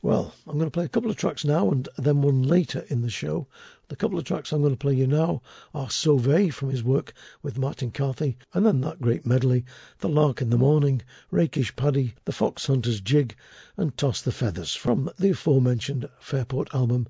Well, 0.00 0.32
I'm 0.46 0.58
going 0.58 0.70
to 0.70 0.74
play 0.74 0.84
a 0.84 0.88
couple 0.88 1.10
of 1.10 1.16
tracks 1.16 1.44
now 1.44 1.72
and 1.72 1.88
then 1.98 2.22
one 2.22 2.44
later 2.44 2.84
in 2.88 3.02
the 3.02 3.10
show. 3.10 3.48
The 3.88 3.96
couple 3.96 4.16
of 4.16 4.24
tracks 4.24 4.52
I'm 4.52 4.60
going 4.60 4.72
to 4.72 4.78
play 4.78 4.94
you 4.94 5.08
now 5.08 5.42
are 5.74 5.88
Sovay 5.88 6.52
from 6.52 6.70
his 6.70 6.84
work 6.84 7.12
with 7.42 7.58
Martin 7.58 7.90
Carthy, 7.90 8.38
and 8.54 8.64
then 8.64 8.80
that 8.82 9.00
great 9.00 9.26
medley, 9.26 9.64
The 9.98 10.08
Lark 10.08 10.40
in 10.40 10.50
the 10.50 10.56
Morning, 10.56 11.02
Rakish 11.32 11.74
Paddy, 11.74 12.14
The 12.26 12.32
Fox 12.32 12.66
Hunter's 12.66 13.00
Jig, 13.00 13.34
and 13.76 13.96
Toss 13.96 14.22
the 14.22 14.30
Feathers 14.30 14.72
from 14.72 15.10
the 15.18 15.30
aforementioned 15.30 16.08
Fairport 16.20 16.72
album, 16.72 17.08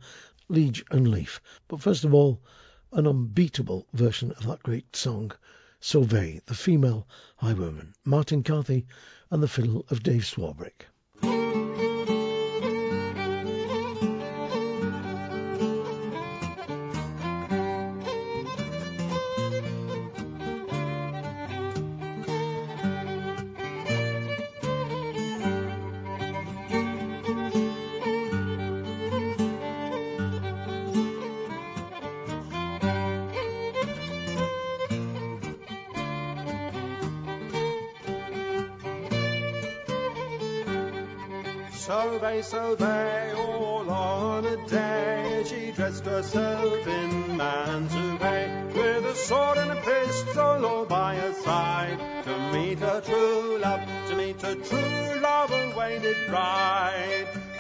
Liege 0.49 0.82
and 0.91 1.09
Lief. 1.09 1.43
But 1.68 1.82
first 1.82 2.05
of 2.05 2.14
all, 2.14 2.41
an 2.91 3.07
unbeatable 3.07 3.86
version 3.93 4.32
of 4.32 4.47
that 4.47 4.62
great 4.62 4.97
song, 4.97 5.32
Sovay, 5.78 6.41
the 6.47 6.55
female 6.55 7.07
highwayman, 7.36 7.93
Martin 8.03 8.43
Carthy, 8.43 8.86
and 9.30 9.43
the 9.43 9.47
fiddle 9.47 9.84
of 9.91 10.03
Dave 10.03 10.24
Swarbrick. 10.24 10.86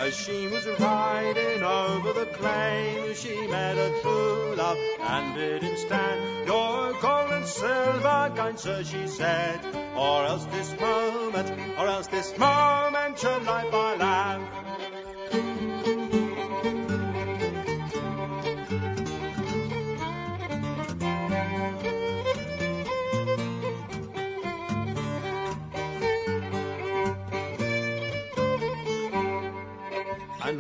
As 0.08 0.16
she 0.16 0.46
was 0.46 0.66
riding 0.80 1.62
over 1.62 2.14
the 2.14 2.24
plain, 2.24 3.14
she 3.14 3.46
met 3.46 3.76
her 3.76 3.92
true 4.00 4.54
love, 4.56 4.78
and 5.00 5.62
him 5.62 5.76
stand. 5.76 6.46
Your 6.46 6.94
gold 6.94 7.30
and 7.32 7.44
silver, 7.44 8.32
kind 8.34 8.58
sir, 8.58 8.82
she 8.84 9.06
said, 9.06 9.60
or 9.94 10.24
else 10.24 10.46
this 10.46 10.74
moment, 10.80 11.50
or 11.78 11.86
else 11.88 12.06
this 12.06 12.38
moment 12.38 13.22
your 13.22 13.38
life 13.40 13.74
I'll 13.74 13.98
have. 13.98 14.47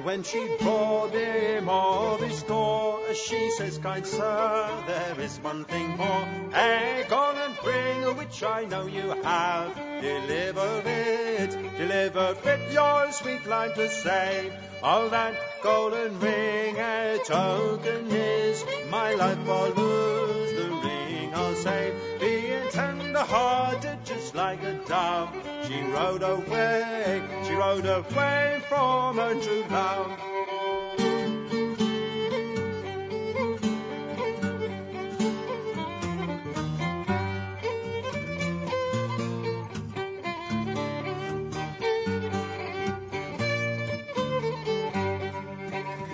When 0.08 0.22
she 0.22 0.42
brought 0.62 1.12
him 1.12 1.68
of 1.68 2.18
his 2.22 2.38
store, 2.38 2.98
she 3.12 3.50
says, 3.50 3.76
kind 3.76 4.06
sir, 4.06 4.82
there 4.86 5.20
is 5.20 5.38
one 5.40 5.66
thing 5.66 5.88
more. 5.98 6.26
Egg 6.54 7.12
on 7.12 7.36
and 7.36 7.54
bring, 7.62 8.16
which 8.16 8.42
I 8.42 8.64
know 8.64 8.86
you 8.86 9.06
have. 9.22 9.74
Deliver 10.00 10.82
it, 10.86 11.50
deliver 11.76 12.34
it, 12.42 12.72
your 12.72 13.12
sweet 13.12 13.44
line 13.44 13.74
to 13.74 13.90
say. 13.90 14.50
All 14.82 15.10
that 15.10 15.34
golden 15.62 16.18
ring 16.20 16.76
a 16.78 17.18
token 17.26 18.06
is, 18.10 18.64
my 18.90 19.12
life 19.12 19.46
I'll 19.46 19.74
lose, 19.74 20.52
the 20.58 20.68
ring 20.84 20.97
I'll 21.38 21.54
save. 21.54 21.94
Being 22.18 22.68
tender 22.70 23.20
hearted, 23.20 23.98
just 24.04 24.34
like 24.34 24.60
a 24.64 24.74
dove, 24.86 25.30
she 25.66 25.80
rode 25.82 26.22
away, 26.22 27.22
she 27.46 27.54
rode 27.54 27.86
away 27.86 28.60
from 28.68 29.16
her 29.16 29.34
true 29.40 29.64
love. 29.70 30.18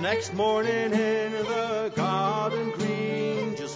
Next 0.00 0.34
morning 0.34 0.92
in 0.92 1.32
the 1.32 1.90
garden 1.96 2.70
green, 2.72 3.13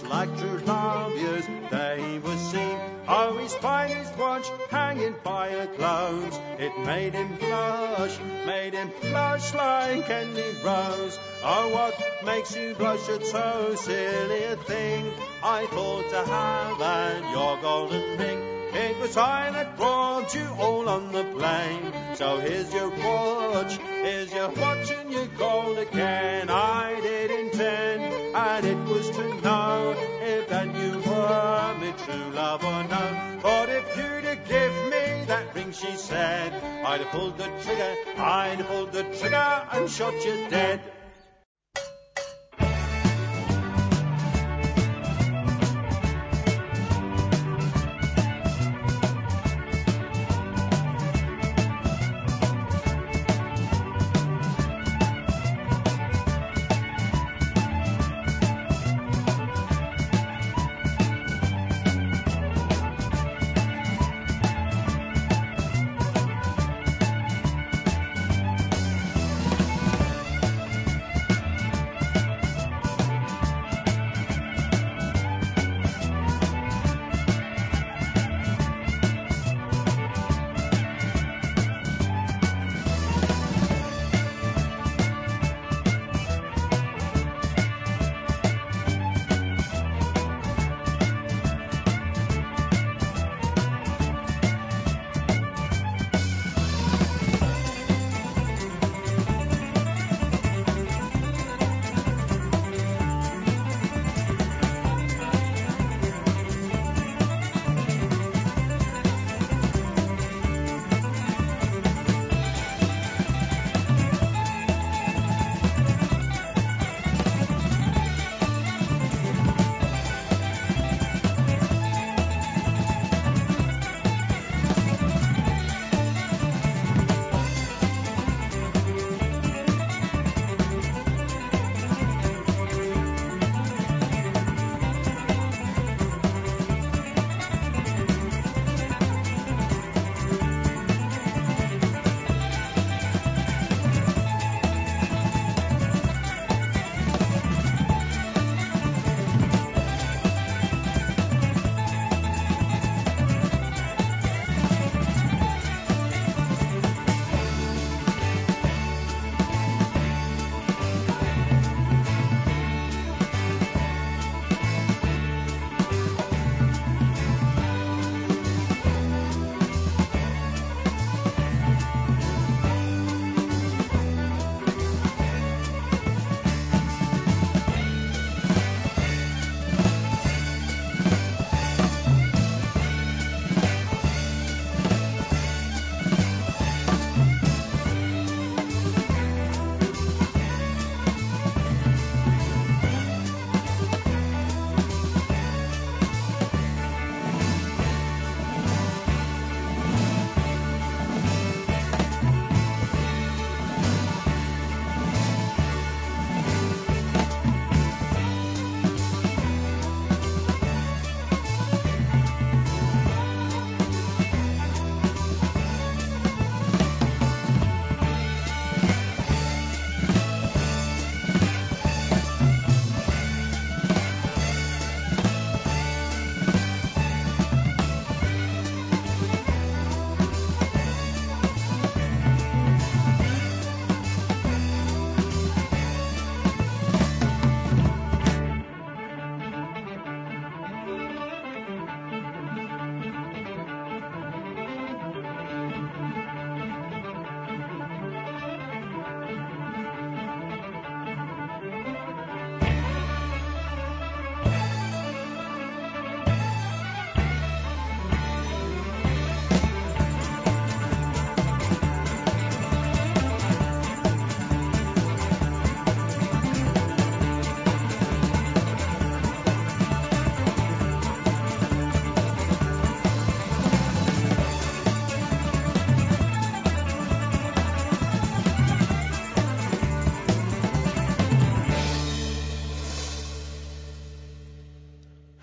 like 0.09 0.37
true 0.37 0.57
love 0.65 1.15
years, 1.15 1.45
they 1.71 2.19
were 2.23 2.37
seen 2.37 2.79
Oh, 3.11 3.37
his 3.37 4.17
watch 4.19 4.47
hanging 4.69 5.15
by 5.23 5.47
a 5.47 5.65
clothes. 5.65 6.39
It 6.59 6.77
made 6.85 7.13
him 7.13 7.37
blush, 7.37 8.19
made 8.45 8.75
him 8.75 8.91
blush 9.01 9.51
like 9.55 10.07
any 10.11 10.51
rose. 10.63 11.17
Oh, 11.43 11.69
what 11.73 12.23
makes 12.23 12.55
you 12.55 12.75
blush 12.75 13.09
at 13.09 13.25
so 13.25 13.73
silly 13.75 14.43
a 14.43 14.55
thing? 14.57 15.11
I 15.43 15.65
thought 15.65 16.07
to 16.11 16.23
have 16.23 16.81
at 16.81 17.31
your 17.31 17.57
golden 17.61 18.19
ring. 18.19 18.39
It 18.75 18.99
was 18.99 19.17
I 19.17 19.49
that 19.49 19.75
brought 19.75 20.35
you 20.35 20.47
all 20.59 20.87
on 20.87 21.11
the 21.11 21.23
plain. 21.23 21.91
So 22.13 22.39
here's 22.39 22.71
your 22.71 22.89
watch, 22.89 23.77
here's 23.77 24.31
your 24.31 24.49
watch 24.49 24.91
and 24.91 25.11
your 25.11 25.25
gold 25.25 25.79
again. 25.79 26.51
I 26.51 26.99
did 27.01 27.31
intend, 27.31 28.08
and 28.33 28.65
it 28.65 28.77
was 28.89 29.09
to 29.09 29.41
know 29.41 29.95
if 30.21 30.49
that 30.49 30.67
you 30.75 30.99
were 31.09 31.75
me 31.79 31.93
true 32.05 32.31
love 32.31 32.63
or 32.63 32.83
no. 32.83 33.39
But 33.41 33.69
if 33.69 33.97
you'd 33.97 34.23
have 34.25 34.47
give 34.47 34.73
me 34.85 35.25
that 35.25 35.55
ring, 35.55 35.71
she 35.71 35.95
said, 35.95 36.53
I'd 36.85 37.01
have 37.01 37.11
pulled 37.11 37.37
the 37.37 37.47
trigger, 37.63 37.95
I'd 38.17 38.57
have 38.57 38.67
pulled 38.67 38.91
the 38.91 39.03
trigger 39.03 39.67
and 39.71 39.89
shot 39.89 40.13
you 40.25 40.47
dead. 40.49 40.98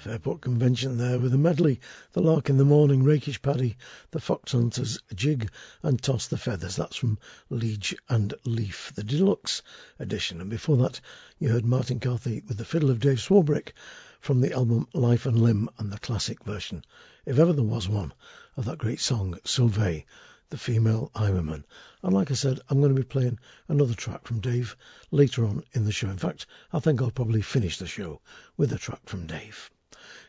Fairport 0.06 0.40
Convention 0.40 0.98
there 0.98 1.18
with 1.18 1.34
a 1.34 1.38
medley, 1.38 1.80
The 2.12 2.20
Lark 2.20 2.48
in 2.48 2.58
the 2.58 2.64
Morning, 2.64 3.02
Rakish 3.02 3.42
Paddy, 3.42 3.76
The 4.12 4.20
Fox 4.20 4.52
Hunters, 4.52 5.00
Jig 5.12 5.50
and 5.82 6.00
Toss 6.00 6.28
the 6.28 6.38
Feathers. 6.38 6.76
That's 6.76 6.94
from 6.94 7.18
Liege 7.50 7.96
and 8.08 8.32
Lief, 8.44 8.92
the 8.94 9.02
deluxe 9.02 9.62
edition. 9.98 10.40
And 10.40 10.48
before 10.48 10.76
that, 10.76 11.00
you 11.40 11.48
heard 11.48 11.64
Martin 11.64 11.98
Carthy 11.98 12.40
with 12.46 12.56
the 12.56 12.64
fiddle 12.64 12.92
of 12.92 13.00
Dave 13.00 13.18
Swarbrick 13.18 13.72
from 14.20 14.40
the 14.40 14.52
album 14.52 14.86
Life 14.94 15.26
and 15.26 15.42
Limb 15.42 15.68
and 15.76 15.92
the 15.92 15.98
classic 15.98 16.44
version, 16.44 16.84
if 17.24 17.40
ever 17.40 17.52
there 17.52 17.64
was 17.64 17.88
one, 17.88 18.12
of 18.56 18.64
that 18.66 18.78
great 18.78 19.00
song 19.00 19.36
Sovay, 19.44 20.04
the 20.50 20.56
female 20.56 21.10
highwayman. 21.16 21.64
And 22.04 22.14
like 22.14 22.30
I 22.30 22.34
said, 22.34 22.60
I'm 22.68 22.78
going 22.78 22.94
to 22.94 23.02
be 23.02 23.04
playing 23.04 23.40
another 23.66 23.94
track 23.94 24.24
from 24.28 24.38
Dave 24.38 24.76
later 25.10 25.44
on 25.44 25.64
in 25.72 25.84
the 25.84 25.90
show. 25.90 26.08
In 26.08 26.16
fact, 26.16 26.46
I 26.72 26.78
think 26.78 27.02
I'll 27.02 27.10
probably 27.10 27.42
finish 27.42 27.78
the 27.78 27.88
show 27.88 28.20
with 28.56 28.72
a 28.72 28.78
track 28.78 29.00
from 29.06 29.26
Dave. 29.26 29.68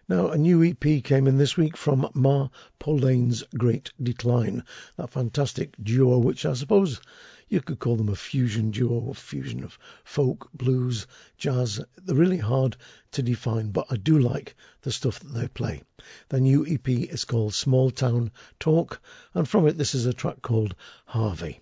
Now, 0.09 0.29
a 0.29 0.37
new 0.37 0.63
EP 0.63 1.03
came 1.03 1.27
in 1.27 1.37
this 1.37 1.57
week 1.57 1.75
from 1.75 2.09
Ma 2.13 2.47
Polaine's 2.79 3.43
Great 3.57 3.91
Decline, 4.01 4.63
that 4.95 5.09
fantastic 5.09 5.75
duo, 5.83 6.17
which 6.17 6.45
I 6.45 6.53
suppose 6.53 7.01
you 7.49 7.59
could 7.59 7.79
call 7.79 7.97
them 7.97 8.07
a 8.07 8.15
fusion 8.15 8.71
duo, 8.71 9.09
a 9.09 9.13
fusion 9.13 9.65
of 9.65 9.77
folk, 10.05 10.49
blues, 10.53 11.07
jazz. 11.37 11.81
They're 11.97 12.15
really 12.15 12.37
hard 12.37 12.77
to 13.11 13.21
define, 13.21 13.71
but 13.71 13.87
I 13.89 13.97
do 13.97 14.17
like 14.17 14.55
the 14.83 14.93
stuff 14.93 15.19
that 15.19 15.33
they 15.33 15.49
play. 15.49 15.83
Their 16.29 16.39
new 16.39 16.65
EP 16.65 16.87
is 16.87 17.25
called 17.25 17.53
Small 17.53 17.91
Town 17.91 18.31
Talk, 18.61 19.01
and 19.33 19.45
from 19.45 19.67
it, 19.67 19.77
this 19.77 19.93
is 19.93 20.05
a 20.05 20.13
track 20.13 20.41
called 20.41 20.73
Harvey. 21.05 21.59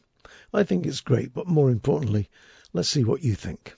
I 0.54 0.62
think 0.66 0.86
it's 0.86 1.02
great, 1.02 1.34
but 1.34 1.48
more 1.48 1.72
importantly, 1.72 2.30
let's 2.74 2.90
see 2.90 3.04
what 3.04 3.24
you 3.24 3.34
think. 3.34 3.76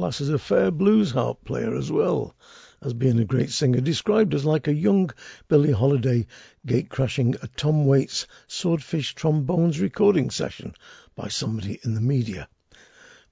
Lass 0.00 0.22
is 0.22 0.30
a 0.30 0.38
fair 0.38 0.70
blues 0.70 1.10
harp 1.10 1.44
player 1.44 1.76
as 1.76 1.92
well 1.92 2.34
as 2.80 2.94
being 2.94 3.18
a 3.18 3.24
great 3.26 3.50
singer, 3.50 3.82
described 3.82 4.32
as 4.32 4.46
like 4.46 4.66
a 4.66 4.72
young 4.72 5.10
Billie 5.46 5.72
Holiday 5.72 6.26
gate 6.64 6.88
crashing 6.88 7.34
a 7.42 7.48
Tom 7.48 7.84
Waits 7.84 8.26
Swordfish 8.48 9.14
Trombones 9.14 9.78
recording 9.78 10.30
session 10.30 10.72
by 11.14 11.28
somebody 11.28 11.80
in 11.84 11.92
the 11.92 12.00
media. 12.00 12.48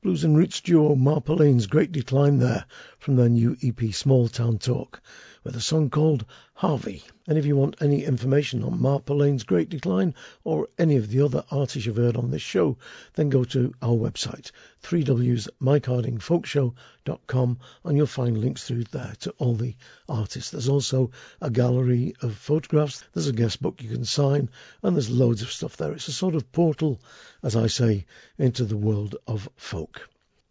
Blues 0.02 0.24
and 0.24 0.36
Roots 0.36 0.60
duo 0.60 0.94
Ma 0.94 1.20
Polaine's 1.20 1.66
great 1.66 1.90
decline 1.90 2.36
there 2.36 2.66
from 2.98 3.16
their 3.16 3.30
new 3.30 3.56
EP 3.62 3.90
Small 3.94 4.28
Town 4.28 4.58
Talk 4.58 5.00
with 5.44 5.54
a 5.56 5.60
song 5.60 5.90
called 5.90 6.24
Harvey. 6.54 7.04
And 7.26 7.36
if 7.38 7.46
you 7.46 7.56
want 7.56 7.76
any 7.80 8.04
information 8.04 8.64
on 8.64 8.80
Mark 8.80 9.02
Ma 9.02 9.14
Polaine's 9.14 9.44
great 9.44 9.68
decline 9.68 10.14
or 10.44 10.68
any 10.78 10.96
of 10.96 11.08
the 11.08 11.24
other 11.24 11.44
artists 11.50 11.84
you've 11.86 11.96
heard 11.96 12.16
on 12.16 12.30
this 12.30 12.42
show, 12.42 12.76
then 13.14 13.28
go 13.28 13.44
to 13.44 13.72
our 13.80 13.94
website, 13.94 14.50
3wsmikehardingfolkshow.com, 14.82 17.58
and 17.84 17.96
you'll 17.96 18.06
find 18.06 18.38
links 18.38 18.66
through 18.66 18.82
there 18.84 19.12
to 19.20 19.30
all 19.38 19.54
the 19.54 19.76
artists. 20.08 20.50
There's 20.50 20.68
also 20.68 21.12
a 21.40 21.50
gallery 21.50 22.14
of 22.22 22.36
photographs, 22.36 23.04
there's 23.12 23.28
a 23.28 23.32
guest 23.32 23.62
book 23.62 23.80
you 23.82 23.90
can 23.90 24.04
sign, 24.04 24.50
and 24.82 24.96
there's 24.96 25.10
loads 25.10 25.42
of 25.42 25.52
stuff 25.52 25.76
there. 25.76 25.92
It's 25.92 26.08
a 26.08 26.12
sort 26.12 26.34
of 26.34 26.50
portal, 26.50 27.00
as 27.42 27.54
I 27.56 27.68
say, 27.68 28.06
into 28.38 28.64
the 28.64 28.76
world 28.76 29.14
of 29.26 29.48
folk. 29.56 30.08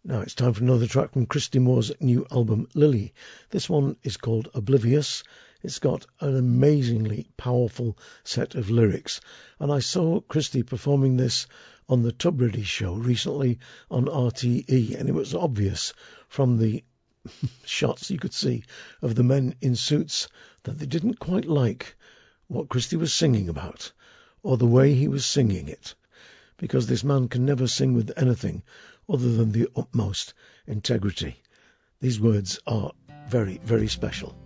Now 0.08 0.22
it's 0.22 0.34
time 0.34 0.54
for 0.54 0.62
another 0.62 0.86
track 0.86 1.12
from 1.12 1.26
Christy 1.26 1.58
Moore's 1.58 1.92
new 2.00 2.26
album 2.30 2.66
Lily. 2.72 3.12
This 3.50 3.68
one 3.68 3.94
is 4.02 4.16
called 4.16 4.48
Oblivious. 4.54 5.22
It's 5.62 5.80
got 5.80 6.06
an 6.20 6.34
amazingly 6.34 7.28
powerful 7.36 7.98
set 8.24 8.54
of 8.54 8.70
lyrics, 8.70 9.20
and 9.60 9.70
I 9.70 9.80
saw 9.80 10.20
Christy 10.22 10.62
performing 10.62 11.18
this 11.18 11.46
on 11.90 12.04
the 12.04 12.12
Tubridy 12.12 12.64
show 12.64 12.94
recently 12.94 13.58
on 13.90 14.06
RTE, 14.06 14.98
and 14.98 15.10
it 15.10 15.12
was 15.12 15.34
obvious 15.34 15.92
from 16.26 16.56
the 16.56 16.82
shots 17.66 18.10
you 18.10 18.18
could 18.18 18.32
see 18.32 18.64
of 19.02 19.14
the 19.14 19.22
men 19.22 19.56
in 19.60 19.76
suits 19.76 20.28
that 20.62 20.78
they 20.78 20.86
didn't 20.86 21.20
quite 21.20 21.44
like 21.44 21.96
what 22.46 22.70
Christy 22.70 22.96
was 22.96 23.12
singing 23.12 23.50
about 23.50 23.92
or 24.42 24.56
the 24.56 24.66
way 24.66 24.94
he 24.94 25.06
was 25.06 25.26
singing 25.26 25.68
it, 25.68 25.94
because 26.56 26.86
this 26.86 27.04
man 27.04 27.28
can 27.28 27.44
never 27.44 27.66
sing 27.66 27.92
with 27.92 28.10
anything 28.16 28.62
other 29.08 29.32
than 29.32 29.52
the 29.52 29.68
utmost 29.74 30.34
integrity. 30.66 31.42
These 32.00 32.20
words 32.20 32.60
are 32.66 32.92
very, 33.28 33.58
very 33.64 33.88
special. 33.88 34.36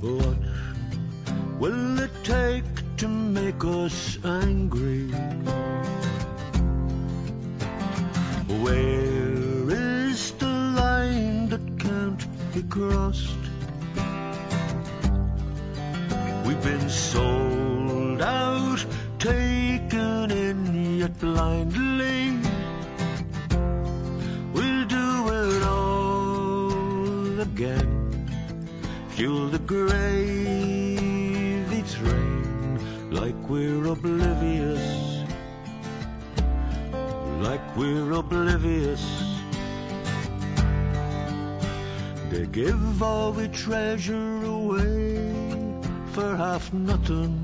What 0.00 0.38
will 1.58 1.98
it 1.98 2.10
take 2.24 2.96
to 2.98 3.08
make 3.08 3.64
us 3.64 4.18
angry? 4.24 5.08
Where 8.62 9.70
is 9.70 10.32
the 10.32 10.46
line 10.46 11.48
that 11.48 11.78
can't 11.78 12.54
be 12.54 12.62
crossed? 12.62 13.35
Gravy 29.66 30.96
train 31.82 33.10
like 33.10 33.34
we're 33.48 33.86
oblivious. 33.86 35.24
Like 37.40 37.76
we're 37.76 38.12
oblivious. 38.12 39.04
They 42.30 42.46
give 42.46 43.02
all 43.02 43.32
we 43.32 43.48
treasure 43.48 44.44
away 44.44 45.16
for 46.12 46.36
half 46.36 46.72
nothing. 46.72 47.42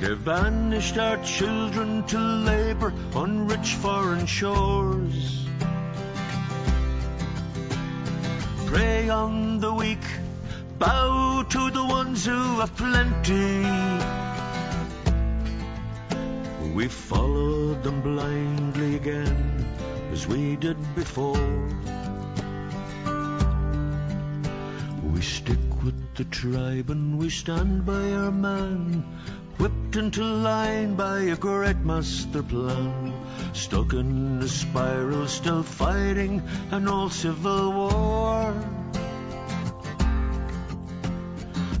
They've 0.00 0.24
banished 0.24 0.98
our 0.98 1.16
children 1.24 2.04
to 2.06 2.18
labor 2.18 2.92
on 3.14 3.48
rich 3.48 3.74
foreign 3.74 4.26
shores. 4.26 5.43
Prey 8.74 9.08
on 9.08 9.60
the 9.60 9.72
weak, 9.72 10.04
bow 10.80 11.44
to 11.48 11.70
the 11.70 11.84
ones 11.84 12.26
who 12.26 12.58
have 12.58 12.74
plenty. 12.74 13.62
We 16.74 16.88
followed 16.88 17.84
them 17.84 18.02
blindly 18.02 18.96
again, 18.96 19.64
as 20.10 20.26
we 20.26 20.56
did 20.56 20.76
before. 20.96 21.70
We 25.12 25.20
stick 25.22 25.84
with 25.84 26.16
the 26.16 26.24
tribe 26.24 26.90
and 26.90 27.16
we 27.16 27.30
stand 27.30 27.86
by 27.86 28.10
our 28.10 28.32
man, 28.32 29.04
whipped 29.94 30.06
into 30.06 30.24
line 30.24 30.96
by 30.96 31.20
a 31.20 31.36
great 31.36 31.76
master 31.78 32.42
plan. 32.42 33.12
Stuck 33.52 33.92
in 33.92 34.40
the 34.40 34.48
spiral, 34.48 35.28
still 35.28 35.62
fighting 35.62 36.42
an 36.72 36.88
old 36.88 37.12
civil 37.12 37.72
war. 37.72 38.54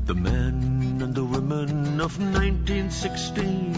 The 0.06 0.14
men 0.14 1.00
and 1.02 1.14
the 1.14 1.24
women 1.24 2.00
of 2.00 2.18
1916 2.18 3.76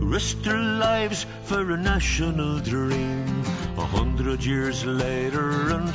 risked 0.00 0.42
their 0.44 0.58
lives 0.58 1.26
for 1.44 1.70
a 1.70 1.76
national 1.76 2.58
dream. 2.60 3.44
A 3.76 3.86
hundred 3.86 4.44
years 4.44 4.84
later, 4.84 5.70
and 5.70 5.94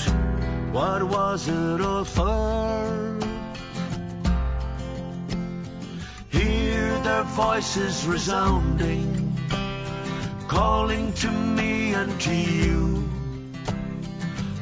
what 0.71 1.03
was 1.03 1.49
it 1.49 1.81
all 1.81 2.05
for? 2.05 3.08
Their 7.09 7.23
voices 7.23 8.05
resounding, 8.05 9.35
calling 10.47 11.11
to 11.13 11.31
me 11.31 11.93
and 11.95 12.21
to 12.21 12.35
you. 12.35 13.09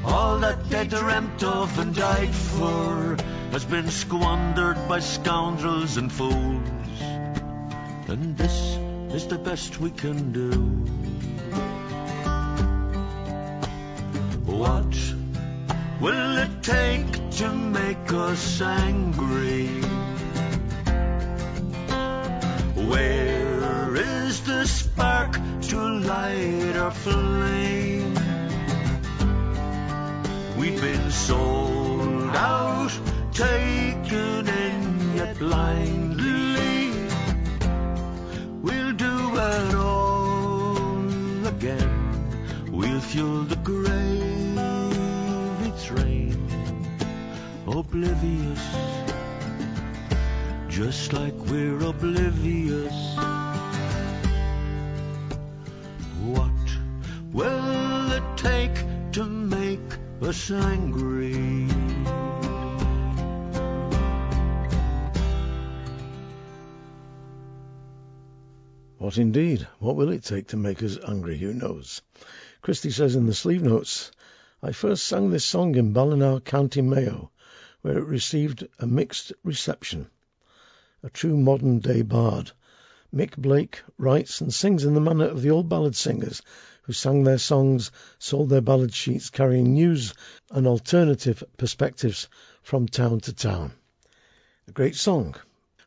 All 0.05 0.39
that 0.39 0.69
they 0.69 0.85
dreamt 0.87 1.43
of 1.43 1.77
and 1.77 1.93
died 1.93 2.33
for 2.33 3.17
has 3.51 3.65
been 3.65 3.89
squandered 3.89 4.79
by 4.87 4.99
scoundrels 5.01 5.97
and 5.97 6.09
fools. 6.09 7.01
And 8.07 8.37
this 8.37 8.57
is 9.17 9.27
the 9.27 9.39
best 9.49 9.81
we 9.81 9.91
can 9.91 10.31
do. 10.31 10.51
What 14.45 14.93
will 15.99 16.37
it 16.45 16.63
take 16.63 17.11
to 17.41 17.51
make 17.51 18.13
us 18.13 18.61
angry? 18.61 19.86
Flame? 26.91 28.13
We've 30.57 30.81
been 30.81 31.11
sold 31.11 32.35
out, 32.35 32.91
taken 33.33 34.47
in 34.47 35.15
yet 35.15 35.37
blindly. 35.37 36.91
We'll 38.61 38.93
do 38.93 39.35
it 39.35 39.75
all 39.75 41.47
again. 41.47 42.71
We'll 42.71 43.01
fuel 43.01 43.43
the 43.43 43.57
gravy 43.57 44.61
train, 45.85 46.37
oblivious, 47.67 48.65
just 50.67 51.13
like 51.13 51.35
we're 51.47 51.83
oblivious. 51.83 53.36
Will 57.37 58.11
it 58.13 58.23
take 58.35 59.11
to 59.11 59.23
make 59.23 59.79
us 60.23 60.49
angry? 60.49 61.67
What 68.97 69.19
indeed? 69.19 69.67
What 69.77 69.95
will 69.95 70.09
it 70.09 70.23
take 70.23 70.47
to 70.47 70.57
make 70.57 70.81
us 70.81 70.97
angry? 71.07 71.37
Who 71.37 71.53
knows? 71.53 72.01
Christy 72.63 72.89
says 72.89 73.15
in 73.15 73.27
the 73.27 73.35
sleeve 73.35 73.61
notes, 73.61 74.09
I 74.63 74.71
first 74.71 75.05
sang 75.05 75.29
this 75.29 75.45
song 75.45 75.75
in 75.75 75.93
Ballina, 75.93 76.41
County 76.41 76.81
Mayo, 76.81 77.29
where 77.83 77.99
it 77.99 78.05
received 78.05 78.67
a 78.79 78.87
mixed 78.87 79.31
reception. 79.43 80.07
A 81.03 81.11
true 81.11 81.37
modern 81.37 81.81
day 81.81 82.01
bard, 82.01 82.53
Mick 83.13 83.37
Blake 83.37 83.83
writes 83.99 84.41
and 84.41 84.51
sings 84.51 84.83
in 84.83 84.95
the 84.95 84.99
manner 84.99 85.25
of 85.25 85.43
the 85.43 85.51
old 85.51 85.69
ballad 85.69 85.95
singers 85.95 86.41
who 86.87 86.93
sang 86.93 87.23
their 87.23 87.37
songs, 87.37 87.91
sold 88.17 88.49
their 88.49 88.61
ballad 88.61 88.93
sheets, 88.93 89.29
carrying 89.29 89.73
news 89.73 90.13
and 90.49 90.65
alternative 90.65 91.43
perspectives 91.57 92.29
from 92.63 92.87
town 92.87 93.19
to 93.19 93.33
town. 93.33 93.73
A 94.69 94.71
great 94.71 94.95
song. 94.95 95.35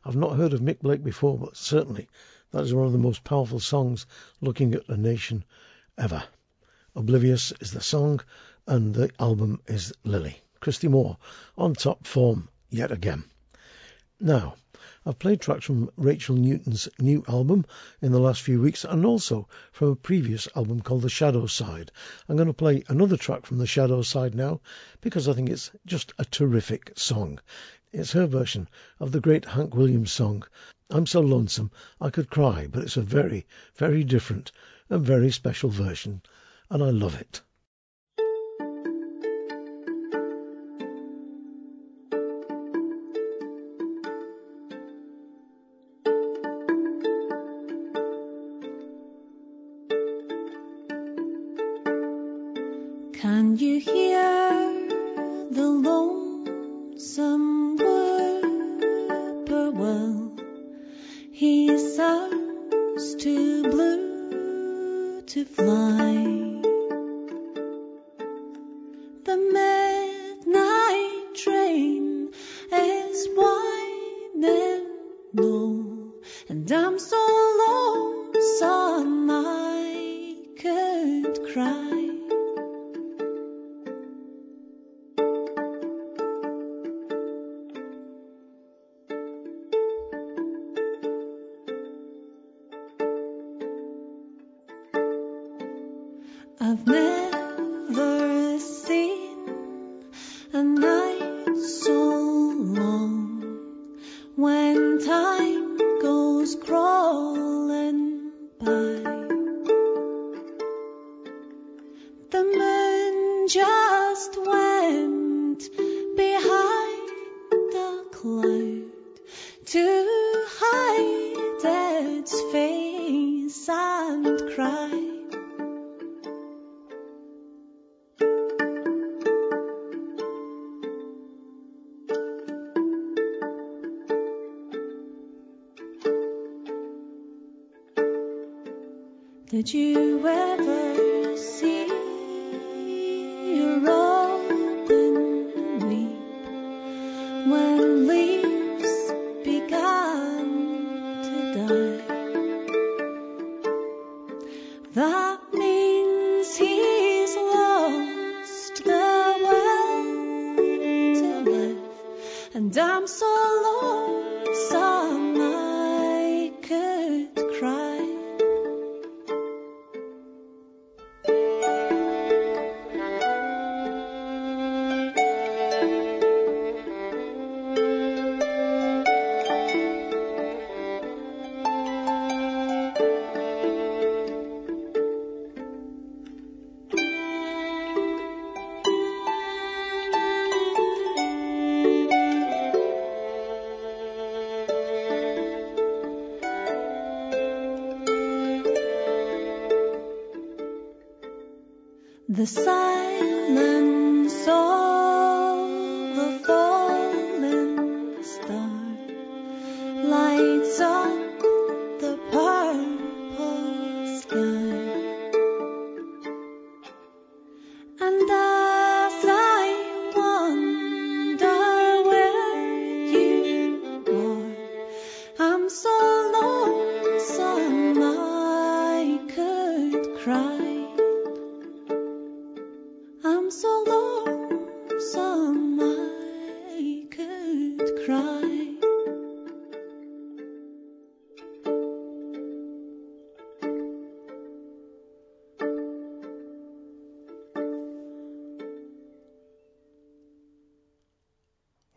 I've 0.05 0.15
not 0.15 0.37
heard 0.37 0.53
of 0.53 0.61
Mick 0.61 0.79
Blake 0.79 1.03
before, 1.03 1.39
but 1.39 1.57
certainly 1.57 2.07
that 2.51 2.63
is 2.63 2.73
one 2.73 2.85
of 2.85 2.91
the 2.91 2.99
most 2.99 3.23
powerful 3.23 3.59
songs 3.59 4.05
looking 4.41 4.75
at 4.75 4.87
a 4.89 4.95
nation 4.95 5.43
ever. 5.97 6.23
Oblivious 6.95 7.51
is 7.59 7.71
the 7.71 7.81
song, 7.81 8.21
and 8.67 8.93
the 8.93 9.09
album 9.19 9.59
is 9.65 9.93
Lily. 10.03 10.39
Christy 10.59 10.87
Moore 10.87 11.17
on 11.57 11.73
top 11.73 12.05
form 12.05 12.47
yet 12.69 12.91
again. 12.91 13.23
Now, 14.19 14.55
I've 15.03 15.17
played 15.17 15.41
tracks 15.41 15.65
from 15.65 15.89
Rachel 15.97 16.35
Newton's 16.35 16.87
new 16.99 17.23
album 17.27 17.65
in 18.03 18.11
the 18.11 18.19
last 18.19 18.43
few 18.43 18.61
weeks 18.61 18.85
and 18.85 19.03
also 19.03 19.47
from 19.71 19.87
a 19.87 19.95
previous 19.95 20.47
album 20.55 20.81
called 20.81 21.01
The 21.01 21.09
Shadow 21.09 21.47
Side. 21.47 21.91
I'm 22.29 22.35
going 22.35 22.47
to 22.47 22.53
play 22.53 22.83
another 22.87 23.17
track 23.17 23.47
from 23.47 23.57
The 23.57 23.65
Shadow 23.65 24.03
Side 24.03 24.35
now 24.35 24.61
because 25.01 25.27
I 25.27 25.33
think 25.33 25.49
it's 25.49 25.71
just 25.87 26.13
a 26.19 26.25
terrific 26.25 26.93
song. 26.97 27.39
It's 27.91 28.11
her 28.11 28.27
version 28.27 28.69
of 28.99 29.11
the 29.11 29.21
great 29.21 29.45
Hank 29.45 29.73
Williams 29.73 30.11
song, 30.11 30.43
I'm 30.91 31.07
So 31.07 31.21
Lonesome 31.21 31.71
I 31.99 32.11
Could 32.11 32.29
Cry, 32.29 32.67
but 32.67 32.83
it's 32.83 32.97
a 32.97 33.01
very, 33.01 33.47
very 33.77 34.03
different 34.03 34.51
and 34.87 35.03
very 35.03 35.31
special 35.31 35.71
version, 35.71 36.21
and 36.69 36.83
I 36.83 36.91
love 36.91 37.19
it. 37.19 37.41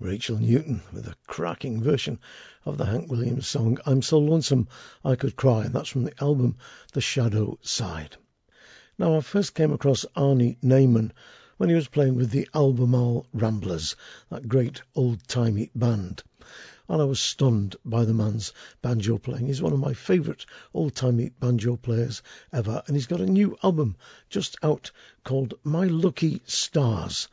Rachel 0.05 0.37
Newton 0.37 0.83
with 0.93 1.09
a 1.09 1.15
cracking 1.27 1.83
version 1.83 2.19
of 2.67 2.77
the 2.77 2.85
Hank 2.85 3.11
Williams 3.11 3.47
song 3.47 3.79
I'm 3.87 4.03
So 4.03 4.19
Lonesome 4.19 4.69
I 5.03 5.15
Could 5.15 5.35
Cry, 5.35 5.65
and 5.65 5.73
that's 5.73 5.89
from 5.89 6.05
the 6.05 6.13
album 6.23 6.57
The 6.93 7.01
Shadow 7.01 7.59
Side. 7.63 8.15
Now, 8.99 9.17
I 9.17 9.23
first 9.23 9.55
came 9.55 9.73
across 9.73 10.05
Arnie 10.15 10.59
Naiman 10.63 11.13
when 11.57 11.71
he 11.71 11.75
was 11.75 11.89
playing 11.89 12.17
with 12.17 12.31
the 12.31 12.47
Albemarle 12.55 13.27
Ramblers, 13.33 13.97
that 14.29 14.47
great 14.47 14.83
old-timey 14.95 15.71
band. 15.75 16.23
And 16.87 17.01
I 17.01 17.07
was 17.07 17.19
stunned 17.19 17.77
by 17.83 18.05
the 18.05 18.13
man's 18.13 18.53
banjo 18.83 19.17
playing. 19.17 19.47
He's 19.47 19.63
one 19.63 19.73
of 19.73 19.79
my 19.79 19.95
favourite 19.95 20.45
old-timey 20.75 21.31
banjo 21.41 21.77
players 21.77 22.21
ever, 22.53 22.83
and 22.87 22.95
he's 22.95 23.07
got 23.07 23.23
a 23.23 23.27
new 23.27 23.57
album 23.63 23.97
just 24.29 24.59
out 24.63 24.91
called 25.25 25.55
My 25.65 25.87
Lucky 25.87 26.43
Stars. 26.45 27.29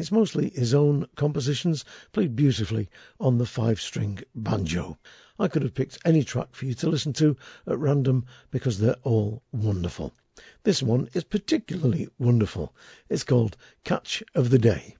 It's 0.00 0.10
mostly 0.10 0.48
his 0.48 0.72
own 0.72 1.08
compositions, 1.14 1.84
played 2.12 2.34
beautifully 2.34 2.88
on 3.20 3.36
the 3.36 3.44
five-string 3.44 4.20
banjo. 4.34 4.96
I 5.38 5.48
could 5.48 5.60
have 5.60 5.74
picked 5.74 5.98
any 6.06 6.24
track 6.24 6.54
for 6.54 6.64
you 6.64 6.72
to 6.76 6.88
listen 6.88 7.12
to 7.14 7.36
at 7.66 7.78
random 7.78 8.24
because 8.50 8.78
they're 8.78 8.96
all 9.02 9.42
wonderful. 9.52 10.14
This 10.62 10.82
one 10.82 11.10
is 11.12 11.24
particularly 11.24 12.08
wonderful. 12.18 12.74
It's 13.10 13.24
called 13.24 13.58
Catch 13.84 14.22
of 14.34 14.48
the 14.48 14.58
Day. 14.58 14.96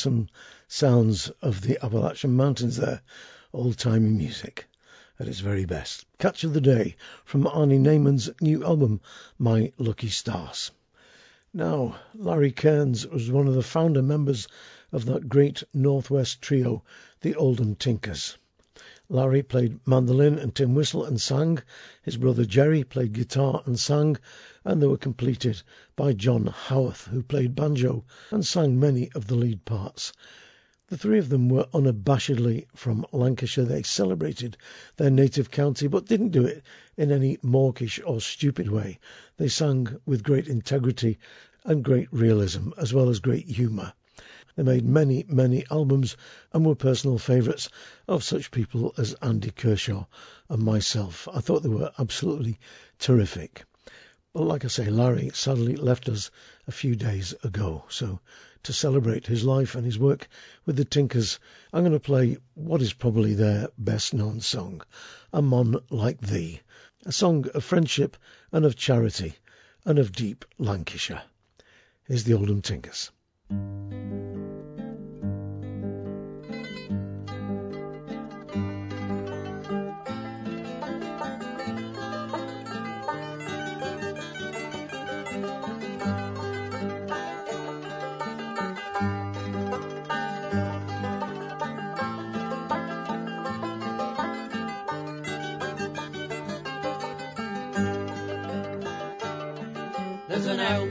Lonesome 0.00 0.30
sounds 0.66 1.28
of 1.42 1.60
the 1.60 1.76
Appalachian 1.84 2.34
Mountains 2.34 2.78
there. 2.78 3.02
Old 3.52 3.76
timey 3.76 4.08
music 4.08 4.66
at 5.18 5.28
its 5.28 5.40
very 5.40 5.66
best. 5.66 6.06
Catch 6.18 6.42
of 6.42 6.54
the 6.54 6.60
day 6.62 6.96
from 7.26 7.44
Arnie 7.44 7.78
Naiman's 7.78 8.30
new 8.40 8.64
album, 8.64 9.02
My 9.38 9.74
Lucky 9.76 10.08
Stars. 10.08 10.70
Now, 11.52 12.00
Larry 12.14 12.50
Kearns 12.50 13.06
was 13.06 13.30
one 13.30 13.46
of 13.46 13.52
the 13.52 13.62
founder 13.62 14.00
members 14.00 14.48
of 14.90 15.04
that 15.04 15.28
great 15.28 15.64
Northwest 15.74 16.40
trio, 16.40 16.82
the 17.20 17.34
Oldham 17.34 17.74
Tinkers. 17.74 18.38
Larry 19.10 19.42
played 19.42 19.86
mandolin 19.86 20.38
and 20.38 20.54
tin 20.54 20.74
whistle 20.74 21.04
and 21.04 21.20
sang. 21.20 21.58
His 22.00 22.16
brother 22.16 22.46
Gerry 22.46 22.84
played 22.84 23.12
guitar 23.12 23.62
and 23.66 23.78
sang, 23.78 24.16
and 24.64 24.82
they 24.82 24.86
were 24.86 24.96
completed 24.96 25.62
by 25.96 26.12
John 26.12 26.46
Howarth, 26.46 27.06
who 27.06 27.22
played 27.22 27.54
banjo 27.54 28.04
and 28.30 28.44
sang 28.44 28.78
many 28.78 29.10
of 29.14 29.26
the 29.26 29.34
lead 29.34 29.64
parts. 29.64 30.12
The 30.88 30.98
three 30.98 31.18
of 31.18 31.28
them 31.28 31.48
were 31.48 31.68
unabashedly 31.72 32.66
from 32.74 33.06
Lancashire. 33.12 33.64
They 33.64 33.84
celebrated 33.84 34.56
their 34.96 35.08
native 35.08 35.50
county, 35.50 35.86
but 35.86 36.06
didn't 36.06 36.30
do 36.30 36.44
it 36.44 36.64
in 36.96 37.12
any 37.12 37.38
mawkish 37.42 38.00
or 38.04 38.20
stupid 38.20 38.68
way. 38.68 38.98
They 39.36 39.46
sang 39.46 40.00
with 40.04 40.24
great 40.24 40.48
integrity 40.48 41.18
and 41.64 41.84
great 41.84 42.12
realism, 42.12 42.70
as 42.76 42.92
well 42.92 43.08
as 43.08 43.20
great 43.20 43.46
humour. 43.46 43.92
They 44.56 44.64
made 44.64 44.84
many, 44.84 45.24
many 45.28 45.64
albums 45.70 46.16
and 46.52 46.66
were 46.66 46.74
personal 46.74 47.18
favourites 47.18 47.68
of 48.08 48.24
such 48.24 48.50
people 48.50 48.92
as 48.98 49.14
Andy 49.22 49.52
Kershaw 49.52 50.06
and 50.48 50.62
myself. 50.62 51.28
I 51.32 51.40
thought 51.40 51.62
they 51.62 51.68
were 51.68 51.92
absolutely 51.98 52.58
terrific. 52.98 53.64
But 54.32 54.44
like 54.44 54.64
I 54.64 54.68
say, 54.68 54.88
Larry 54.88 55.30
sadly 55.34 55.74
left 55.74 56.08
us 56.08 56.30
a 56.68 56.72
few 56.72 56.94
days 56.94 57.34
ago. 57.42 57.84
So 57.88 58.20
to 58.62 58.72
celebrate 58.72 59.26
his 59.26 59.44
life 59.44 59.74
and 59.74 59.84
his 59.84 59.98
work 59.98 60.28
with 60.64 60.76
the 60.76 60.84
Tinkers, 60.84 61.40
I'm 61.72 61.82
going 61.82 61.92
to 61.92 62.00
play 62.00 62.36
what 62.54 62.80
is 62.80 62.92
probably 62.92 63.34
their 63.34 63.68
best 63.76 64.14
known 64.14 64.40
song, 64.40 64.82
A 65.32 65.42
Mon 65.42 65.76
Like 65.90 66.20
Thee, 66.20 66.60
a 67.04 67.12
song 67.12 67.46
of 67.54 67.64
friendship 67.64 68.16
and 68.52 68.64
of 68.64 68.76
charity 68.76 69.34
and 69.84 69.98
of 69.98 70.12
deep 70.12 70.44
Lancashire. 70.58 71.22
Here's 72.04 72.24
the 72.24 72.34
Oldham 72.34 72.62
Tinkers. 72.62 73.10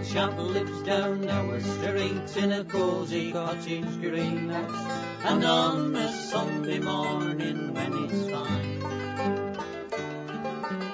Who 0.10 0.42
lives 0.42 0.82
down 0.82 1.30
our 1.30 1.60
street 1.60 2.36
in 2.38 2.52
a 2.52 2.64
cosy 2.64 3.32
cottage 3.32 4.02
greenhouse. 4.02 5.04
And 5.24 5.44
on 5.46 5.96
a 5.96 6.12
Sunday 6.12 6.80
morning 6.80 7.76
when 7.76 7.94
it's 8.06 8.32
fine, 8.32 8.82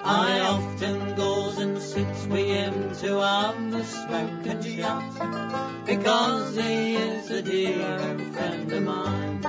I 0.03 0.39
often 0.41 1.15
goes 1.15 1.59
and 1.59 1.81
sits 1.81 2.25
with 2.25 2.45
him 2.45 2.93
to 2.95 3.19
have 3.19 3.73
a 3.73 3.83
smoke 3.85 4.45
and 4.47 4.61
chat, 4.61 5.85
because 5.85 6.57
he 6.57 6.95
is 6.95 7.31
a 7.31 7.41
dear 7.41 8.17
friend 8.33 8.71
of 8.71 8.83
mine. 8.83 9.45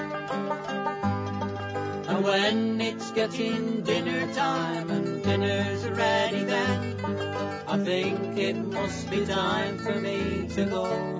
And 2.06 2.24
when 2.24 2.80
it's 2.80 3.10
getting 3.10 3.82
dinner 3.82 4.32
time 4.32 4.90
and 4.90 5.24
dinner's 5.24 5.88
ready 5.88 6.44
then, 6.44 7.25
I 7.68 7.78
think 7.78 8.38
it 8.38 8.56
must 8.56 9.10
be 9.10 9.26
time 9.26 9.78
for 9.78 10.00
me 10.00 10.46
to 10.54 10.64
go. 10.66 11.18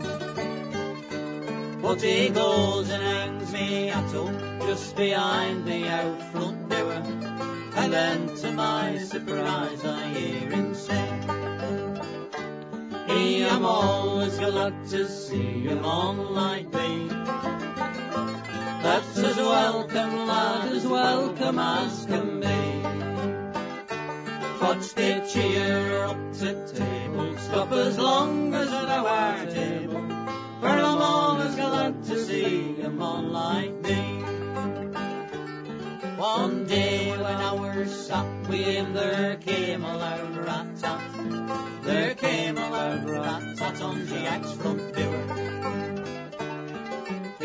But 1.82 2.01
he 2.01 2.28
goes 2.28 2.89
and 2.89 3.02
hangs 3.02 3.52
me 3.52 3.89
hat 3.89 4.14
up 4.14 4.60
just 4.60 4.94
behind 4.94 5.66
the 5.66 5.89
out 5.89 6.23
front 6.31 6.68
door. 6.68 6.93
And 7.74 7.93
then 7.93 8.36
to 8.36 8.52
my 8.52 8.97
surprise 8.98 9.85
I 9.85 10.09
hear 10.14 10.51
him 10.51 10.74
say, 10.74 11.09
He 13.09 13.43
am 13.43 13.64
always 13.64 14.39
glad 14.39 14.86
to 14.90 15.09
see 15.09 15.62
him 15.66 15.85
on 15.85 16.32
like 16.32 16.73
me. 16.73 17.09
That's 18.85 19.18
as 19.18 19.36
welcome, 19.36 20.27
lad, 20.28 20.73
as 20.73 20.86
welcome 20.86 21.59
as 21.59 22.06
can 22.06 22.40
be. 22.40 22.66
Watch 24.61 24.95
the 24.95 25.28
cheer 25.31 26.05
up 26.05 26.16
to 26.39 26.66
table, 26.73 27.37
stop 27.37 27.73
as 27.73 27.99
long 27.99 28.55
as 28.55 28.70
thou 28.70 29.07
art 29.07 29.55
able. 29.55 30.09
For 30.61 30.69
I'm 30.69 31.03
always 31.03 31.55
glad 31.55 32.03
to 32.05 32.24
see 32.24 32.81
a 32.81 32.89
man 32.89 33.33
like 33.33 33.74
me. 33.83 34.23
One 36.16 36.65
day 36.65 37.11
when 37.11 37.37
I 37.37 37.53
was 37.53 38.07
sat 38.07 38.49
with 38.49 38.66
him, 38.66 38.95
there 38.95 39.37
came 39.37 39.85
a 39.85 39.97
loud 39.97 40.37
rat-tat. 40.37 41.01
There 41.83 42.15
came 42.15 42.57
a 42.57 42.70
loud 42.70 43.11
rat-tat 43.11 43.83
on 43.83 44.07
Jack's 44.07 44.53
front 44.53 44.95
door. 44.95 45.36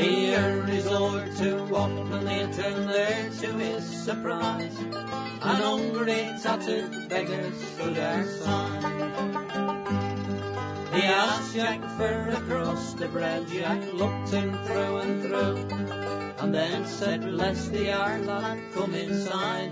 He 0.02 0.36
resort 0.36 1.36
to 1.38 1.60
open 1.76 2.28
it 2.28 2.58
and 2.58 2.90
there 2.90 3.30
to 3.42 3.54
his 3.54 3.84
surprise, 3.86 4.76
an 4.80 5.62
hungry 5.62 6.28
tattered 6.42 7.08
beggar 7.08 7.52
stood 7.54 8.00
outside. 8.00 8.84
He 10.92 11.04
asked 11.04 11.54
Jack 11.54 11.82
for 11.98 12.30
a 12.30 12.42
crust 12.48 13.00
of 13.00 13.12
bread, 13.12 13.48
Jack 13.48 13.94
looked 13.94 14.30
him 14.30 14.58
through 14.66 14.98
and 14.98 15.22
through, 15.22 15.58
and 16.40 16.52
then 16.52 16.84
said, 16.88 17.22
bless 17.22 17.68
the 17.68 17.92
heart 17.92 18.24
lad, 18.24 18.60
come 18.74 18.96
inside. 18.96 19.72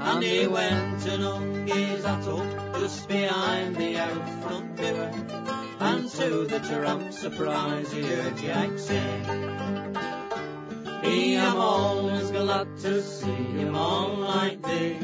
And 0.00 0.24
he 0.24 0.48
went 0.48 1.06
and 1.06 1.22
hung 1.22 1.66
his 1.68 2.04
hat 2.04 2.26
up 2.26 2.74
just 2.80 3.06
behind 3.06 3.76
the 3.76 3.96
out 3.98 4.28
front 4.42 4.76
door. 4.76 5.59
And 5.80 6.10
to 6.10 6.44
the 6.44 6.58
tramp's 6.60 7.18
surprise 7.18 7.90
he 7.90 8.02
heard 8.02 8.36
Jack 8.36 8.78
say, 8.78 9.22
He 11.02 11.36
am 11.36 11.56
always 11.56 12.30
glad 12.30 12.76
to 12.80 13.02
see 13.02 13.30
him 13.30 13.74
on 13.74 14.20
like 14.20 14.62
thee. 14.62 14.98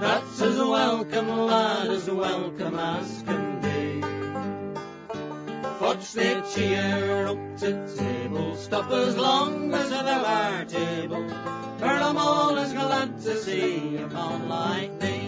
That's 0.00 0.42
as 0.42 0.58
welcome, 0.58 1.28
lad, 1.46 1.88
as 1.88 2.10
welcome 2.10 2.78
as 2.78 3.22
can 3.22 3.60
be. 3.62 4.02
Fetch 5.78 6.12
the 6.12 6.46
cheer 6.54 7.28
up 7.28 7.56
to 7.60 7.96
table, 7.96 8.56
stop 8.56 8.90
as 8.90 9.16
long 9.16 9.72
as 9.72 9.88
thou 9.88 10.22
art 10.22 10.74
able. 10.74 11.26
For 11.78 11.86
I'm 11.86 12.18
always 12.18 12.74
glad 12.74 13.18
to 13.22 13.36
see 13.38 13.96
him 13.96 14.14
on 14.14 14.50
like 14.50 15.00
thee. 15.00 15.27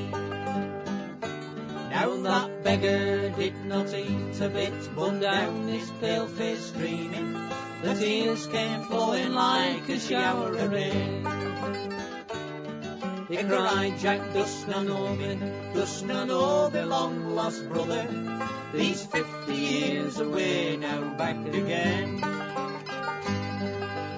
Now 2.00 2.16
that 2.16 2.64
beggar 2.64 3.28
did 3.28 3.62
not 3.66 3.92
eat 3.92 4.40
a 4.40 4.48
bit, 4.48 4.72
but 4.96 5.20
down 5.20 5.68
his 5.68 5.90
pale 6.00 6.26
face 6.28 6.72
streaming, 6.72 7.36
the 7.82 7.92
tears 7.92 8.46
came 8.46 8.84
flowing 8.84 9.34
like 9.34 9.86
a 9.86 10.00
shower 10.00 10.56
of 10.56 10.72
rain. 10.72 11.26
He 13.28 13.36
cried, 13.36 13.98
Jack, 13.98 14.32
dost 14.32 14.66
not 14.66 14.86
know 14.86 15.14
me, 15.14 15.38
dost 15.74 16.06
not 16.06 16.28
know 16.28 16.70
the 16.70 16.86
long 16.86 17.36
lost 17.36 17.68
brother, 17.68 18.08
these 18.72 19.04
fifty 19.04 19.54
years 19.54 20.18
away 20.18 20.78
now 20.78 21.02
back 21.18 21.36
again. 21.52 22.18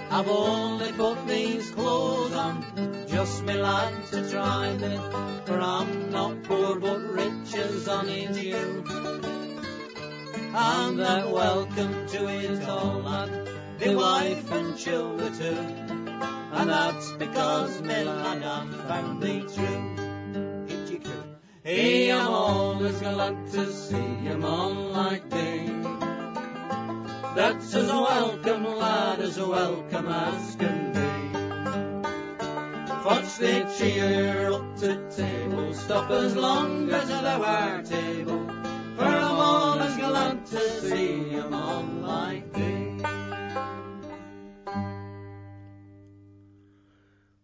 I've 0.09 0.28
only 0.28 0.92
put 0.92 1.26
these 1.26 1.68
clothes 1.72 2.32
on, 2.32 2.62
just 3.12 3.44
me 3.44 3.52
lad 3.52 4.06
to 4.06 4.30
try 4.30 4.72
me, 4.74 4.97
for 5.44 5.60
I'm 5.60 6.10
not 6.10 6.43
poor 6.44 6.80
but 6.80 6.98
rich 7.12 7.55
as 7.55 7.86
honey 7.86 8.26
dew. 8.32 8.84
And 10.55 10.98
that 10.98 11.30
welcome 11.30 12.06
to 12.09 12.26
his 12.28 12.66
all 12.66 13.02
lad, 13.02 13.48
the 13.78 13.94
wife 13.94 14.51
and 14.51 14.78
children 14.78 15.32
too. 15.36 15.59
And 16.56 16.70
that's 16.70 17.12
because 17.12 17.82
me 17.82 18.02
lad 18.02 18.43
I've 18.43 18.74
found 18.89 19.22
thee 19.22 19.44
true. 19.55 19.97
You. 20.89 21.01
Hey, 21.62 22.12
I'm 22.12 22.28
always 22.28 22.98
glad 22.98 23.47
to 23.52 23.72
see 23.72 23.97
him 23.97 24.43
on 24.44 24.93
like 24.93 25.28
thee. 25.28 25.66
That's 27.36 27.74
as 27.74 27.89
welcome, 27.89 28.64
lad, 28.64 29.20
as 29.20 29.39
welcome 29.39 30.09
as 30.09 30.56
can. 30.56 30.91
Fetch 33.03 33.39
the 33.39 33.74
cheer 33.77 34.53
up 34.53 34.77
to 34.77 35.11
table, 35.11 35.74
stop 35.74 36.09
as 36.12 36.37
long 36.37 36.89
as 36.89 37.09
thou 37.09 37.43
art 37.43 37.91
able. 37.91 38.47
For 38.97 39.03
I'm 39.03 39.79
'tis 39.81 39.97
gallant 39.97 40.47
to 40.47 40.61
see 40.81 41.35
a 41.35 41.51
man 41.51 42.03
like 42.03 42.53
thee. 42.53 43.03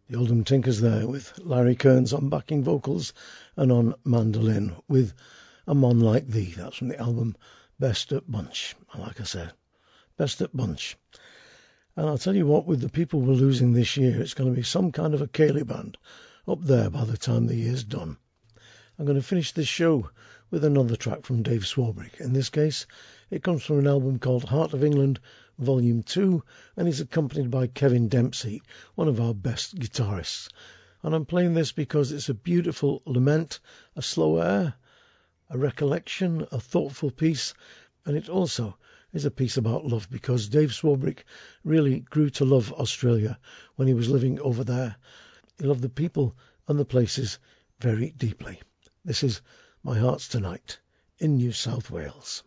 The 0.09 0.17
Oldham 0.17 0.45
Tinkers 0.45 0.81
there 0.81 1.09
with 1.09 1.37
Larry 1.41 1.75
Kearns 1.75 2.13
on 2.13 2.29
backing 2.29 2.63
vocals 2.63 3.13
and 3.57 3.73
on 3.73 3.95
mandolin 4.05 4.77
with 4.87 5.13
A 5.67 5.75
Mon 5.75 5.99
Like 5.99 6.29
Thee. 6.29 6.55
That's 6.57 6.77
from 6.77 6.89
the 6.89 7.01
album 7.01 7.35
Best 7.81 8.13
O't' 8.13 8.31
Bunch. 8.31 8.77
Like 8.97 9.21
I 9.21 9.25
said, 9.25 9.53
Best 10.17 10.41
O't' 10.41 10.57
Bunch. 10.57 10.97
And 11.99 12.07
I'll 12.07 12.17
tell 12.17 12.37
you 12.37 12.47
what, 12.47 12.65
with 12.65 12.81
the 12.81 12.89
people 12.89 13.21
we're 13.21 13.35
losing 13.35 13.73
this 13.73 13.97
year, 13.97 14.23
it's 14.23 14.35
going 14.35 14.49
to 14.49 14.55
be 14.55 14.63
some 14.63 14.93
kind 14.93 15.15
of 15.15 15.21
a 15.21 15.27
ceilidh 15.27 15.67
band 15.67 15.99
up 16.47 16.63
there 16.63 16.91
by 16.91 17.05
the 17.05 17.17
time 17.17 17.47
the 17.47 17.57
year's 17.57 17.83
done. 17.83 18.19
I'm 18.97 19.05
going 19.05 19.21
to 19.21 19.27
finish 19.27 19.51
this 19.51 19.67
show 19.67 20.09
with 20.49 20.65
another 20.65 20.95
track 20.95 21.27
from 21.27 21.43
Dave 21.43 21.67
Swarbrick. 21.67 22.21
In 22.21 22.35
this 22.35 22.51
case, 22.51 22.87
it 23.31 23.43
comes 23.43 23.65
from 23.65 23.81
an 23.81 23.89
album 23.89 24.21
called 24.21 24.45
Heart 24.45 24.75
of 24.75 24.85
England 24.85 25.19
Volume 25.59 26.05
2, 26.05 26.41
and 26.77 26.87
is 26.87 27.01
accompanied 27.01 27.51
by 27.51 27.67
Kevin 27.67 28.07
Dempsey, 28.07 28.63
one 28.95 29.09
of 29.09 29.21
our 29.21 29.35
best 29.35 29.77
guitarists. 29.77 30.51
And 31.03 31.17
I'm 31.17 31.27
playing 31.27 31.55
this 31.55 31.73
because 31.73 32.13
it's 32.13 32.29
a 32.29 32.35
beautiful 32.35 33.03
lament, 33.07 33.59
a 33.97 34.03
slow 34.03 34.39
air, 34.39 34.75
a 35.51 35.59
recollection, 35.59 36.47
a 36.53 36.61
thoughtful 36.61 37.11
piece, 37.11 37.55
and 38.07 38.17
it 38.17 38.29
also 38.29 38.77
is 39.13 39.25
a 39.25 39.31
piece 39.31 39.57
about 39.57 39.87
love 39.87 40.09
because 40.11 40.49
Dave 40.49 40.71
Swarbrick 40.71 41.25
really 41.65 42.01
grew 42.01 42.31
to 42.31 42.45
love 42.45 42.73
Australia 42.73 43.39
when 43.77 43.89
he 43.89 43.95
was 43.95 44.11
living 44.11 44.41
over 44.41 44.65
there. 44.65 44.97
He 45.59 45.67
loved 45.67 45.83
the 45.83 45.89
people 45.89 46.37
and 46.67 46.79
the 46.79 46.85
places 46.85 47.39
very 47.81 48.11
deeply. 48.11 48.61
This 49.05 49.23
is 49.23 49.41
My 49.83 49.99
Heart's 49.99 50.29
Tonight 50.29 50.79
in 51.19 51.37
New 51.37 51.53
South 51.53 51.91
Wales. 51.91 52.43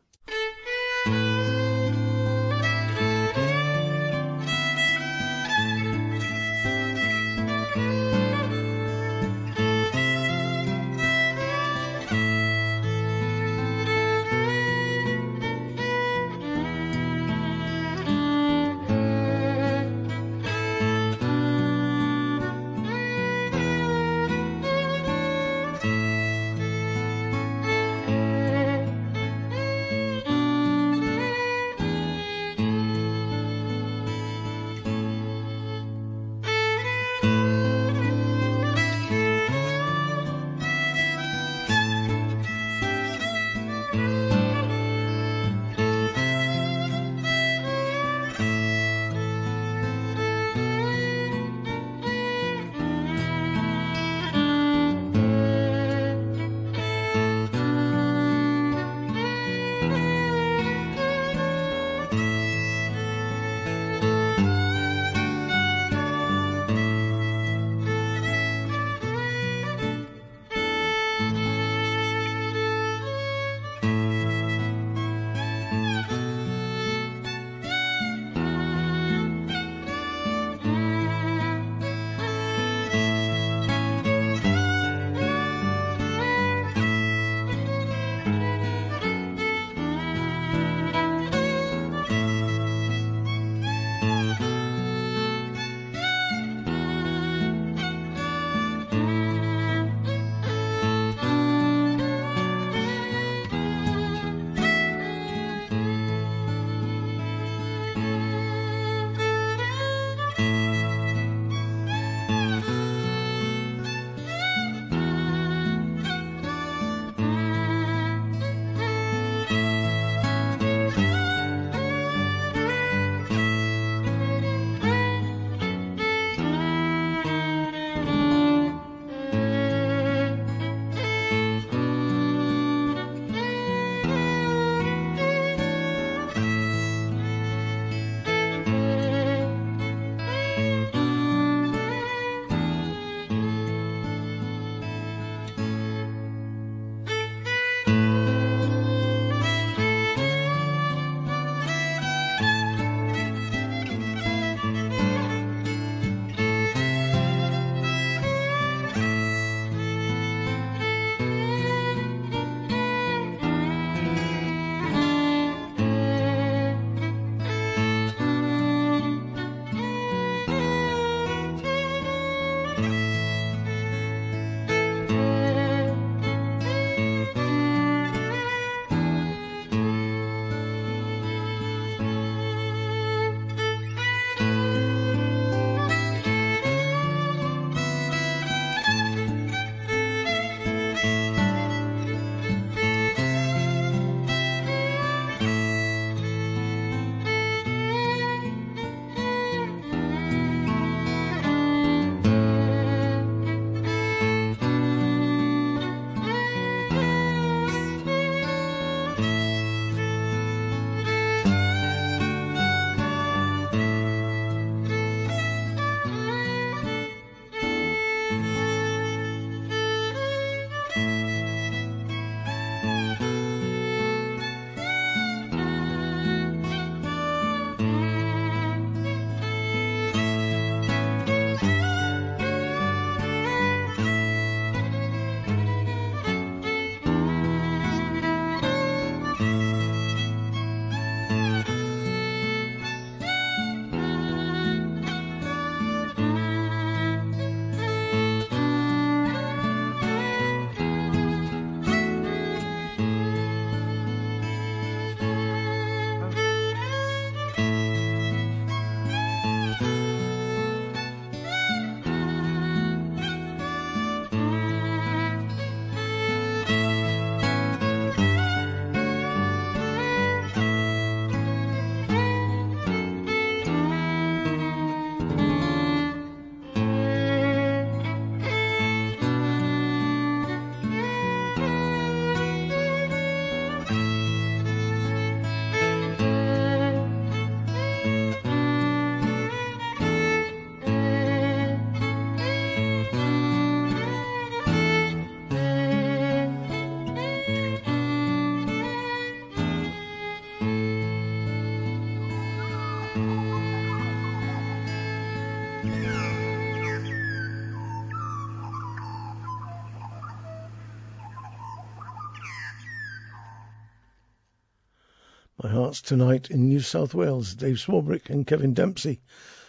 Heart's 315.71 316.01
Tonight 316.01 316.51
in 316.51 316.67
New 316.67 316.81
South 316.81 317.13
Wales, 317.13 317.55
Dave 317.55 317.77
Swarbrick 317.77 318.29
and 318.29 318.45
Kevin 318.45 318.73
Dempsey 318.73 319.21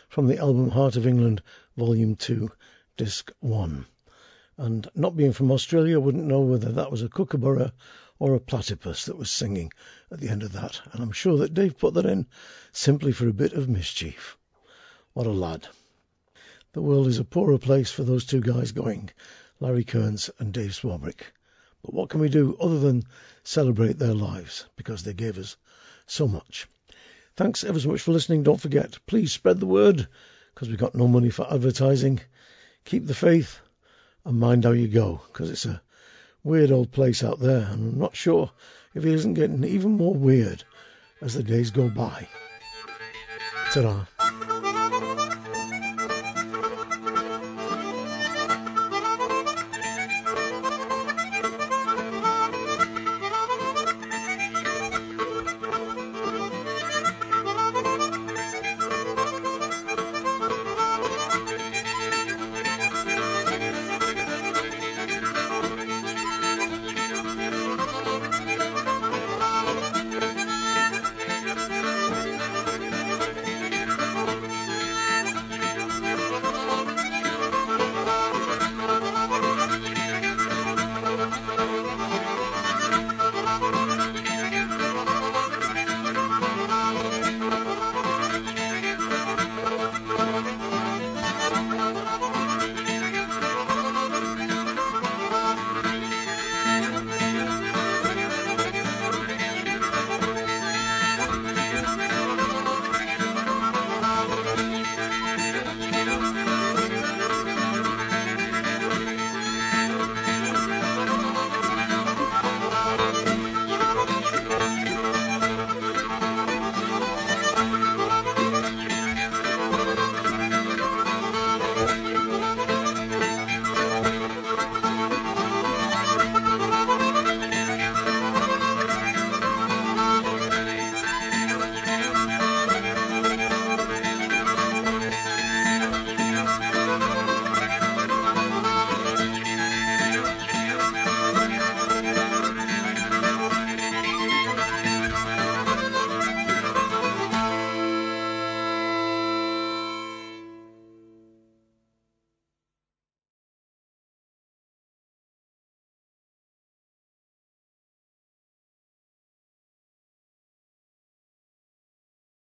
from 0.09 0.27
the 0.27 0.39
album 0.39 0.69
Heart 0.69 0.97
of 0.97 1.07
England, 1.07 1.43
Volume 1.77 2.17
2, 2.17 2.51
Disc 2.97 3.31
1. 3.39 3.87
And 4.59 4.89
not 4.95 5.17
being 5.17 5.33
from 5.33 5.53
Australia, 5.53 6.01
wouldn't 6.01 6.27
know 6.27 6.41
whether 6.41 6.73
that 6.73 6.91
was 6.91 7.03
a 7.03 7.09
kookaburra 7.09 7.73
or 8.19 8.35
a 8.35 8.41
platypus 8.41 9.05
that 9.07 9.17
was 9.17 9.31
singing 9.31 9.73
at 10.11 10.19
the 10.19 10.29
end 10.29 10.43
of 10.43 10.53
that. 10.53 10.81
And 10.93 11.03
I'm 11.03 11.13
sure 11.13 11.39
that 11.39 11.55
Dave 11.55 11.79
put 11.79 11.95
that 11.95 12.07
in 12.07 12.27
simply 12.73 13.13
for 13.13 13.29
a 13.29 13.33
bit 13.33 13.53
of 13.53 13.69
mischief. 13.69 14.37
What 15.13 15.27
a 15.27 15.31
lad. 15.31 15.69
The 16.73 16.83
world 16.83 17.07
is 17.07 17.19
a 17.19 17.25
poorer 17.25 17.59
place 17.59 17.91
for 17.91 18.03
those 18.03 18.27
two 18.27 18.41
guys 18.41 18.73
going, 18.73 19.11
Larry 19.61 19.85
Kearns 19.85 20.31
and 20.39 20.53
Dave 20.53 20.73
Swarbrick. 20.73 21.23
But 21.83 21.95
what 21.95 22.11
can 22.11 22.21
we 22.21 22.29
do 22.29 22.57
other 22.61 22.79
than 22.79 23.05
celebrate 23.45 23.99
their 23.99 24.15
lives 24.15 24.67
because 24.77 25.03
they 25.03 25.15
gave 25.15 25.39
us 25.39 25.57
so 26.13 26.29
much. 26.29 26.69
Thanks 27.37 27.65
ever 27.65 27.81
so 27.81 27.89
much 27.89 28.03
for 28.03 28.13
listening. 28.13 28.43
Don't 28.43 28.61
forget, 28.61 28.99
please 29.07 29.33
spread 29.33 29.59
the 29.59 29.67
word 29.67 30.07
because 30.55 30.69
we've 30.69 30.79
got 30.79 30.95
no 30.95 31.09
money 31.09 31.31
for 31.31 31.51
advertising. 31.51 32.21
Keep 32.85 33.07
the 33.07 33.15
faith 33.15 33.61
and 34.25 34.39
mind 34.39 34.65
how 34.65 34.73
you 34.73 34.89
go 34.89 35.23
because 35.29 35.51
it's 35.51 35.65
a 35.65 35.81
weird 36.45 36.71
old 36.71 36.93
place 36.93 37.25
out 37.25 37.41
there 37.41 37.67
and 37.71 37.95
I'm 37.95 37.99
not 37.99 38.15
sure 38.15 38.51
if 38.95 39.05
it 39.05 39.13
isn't 39.13 39.35
getting 39.35 39.65
even 39.65 39.93
more 39.93 40.15
weird 40.15 40.65
as 41.23 41.35
the 41.35 41.43
days 41.43 41.71
go 41.71 41.89
by. 41.89 42.29
Ta-ra. 43.73 44.07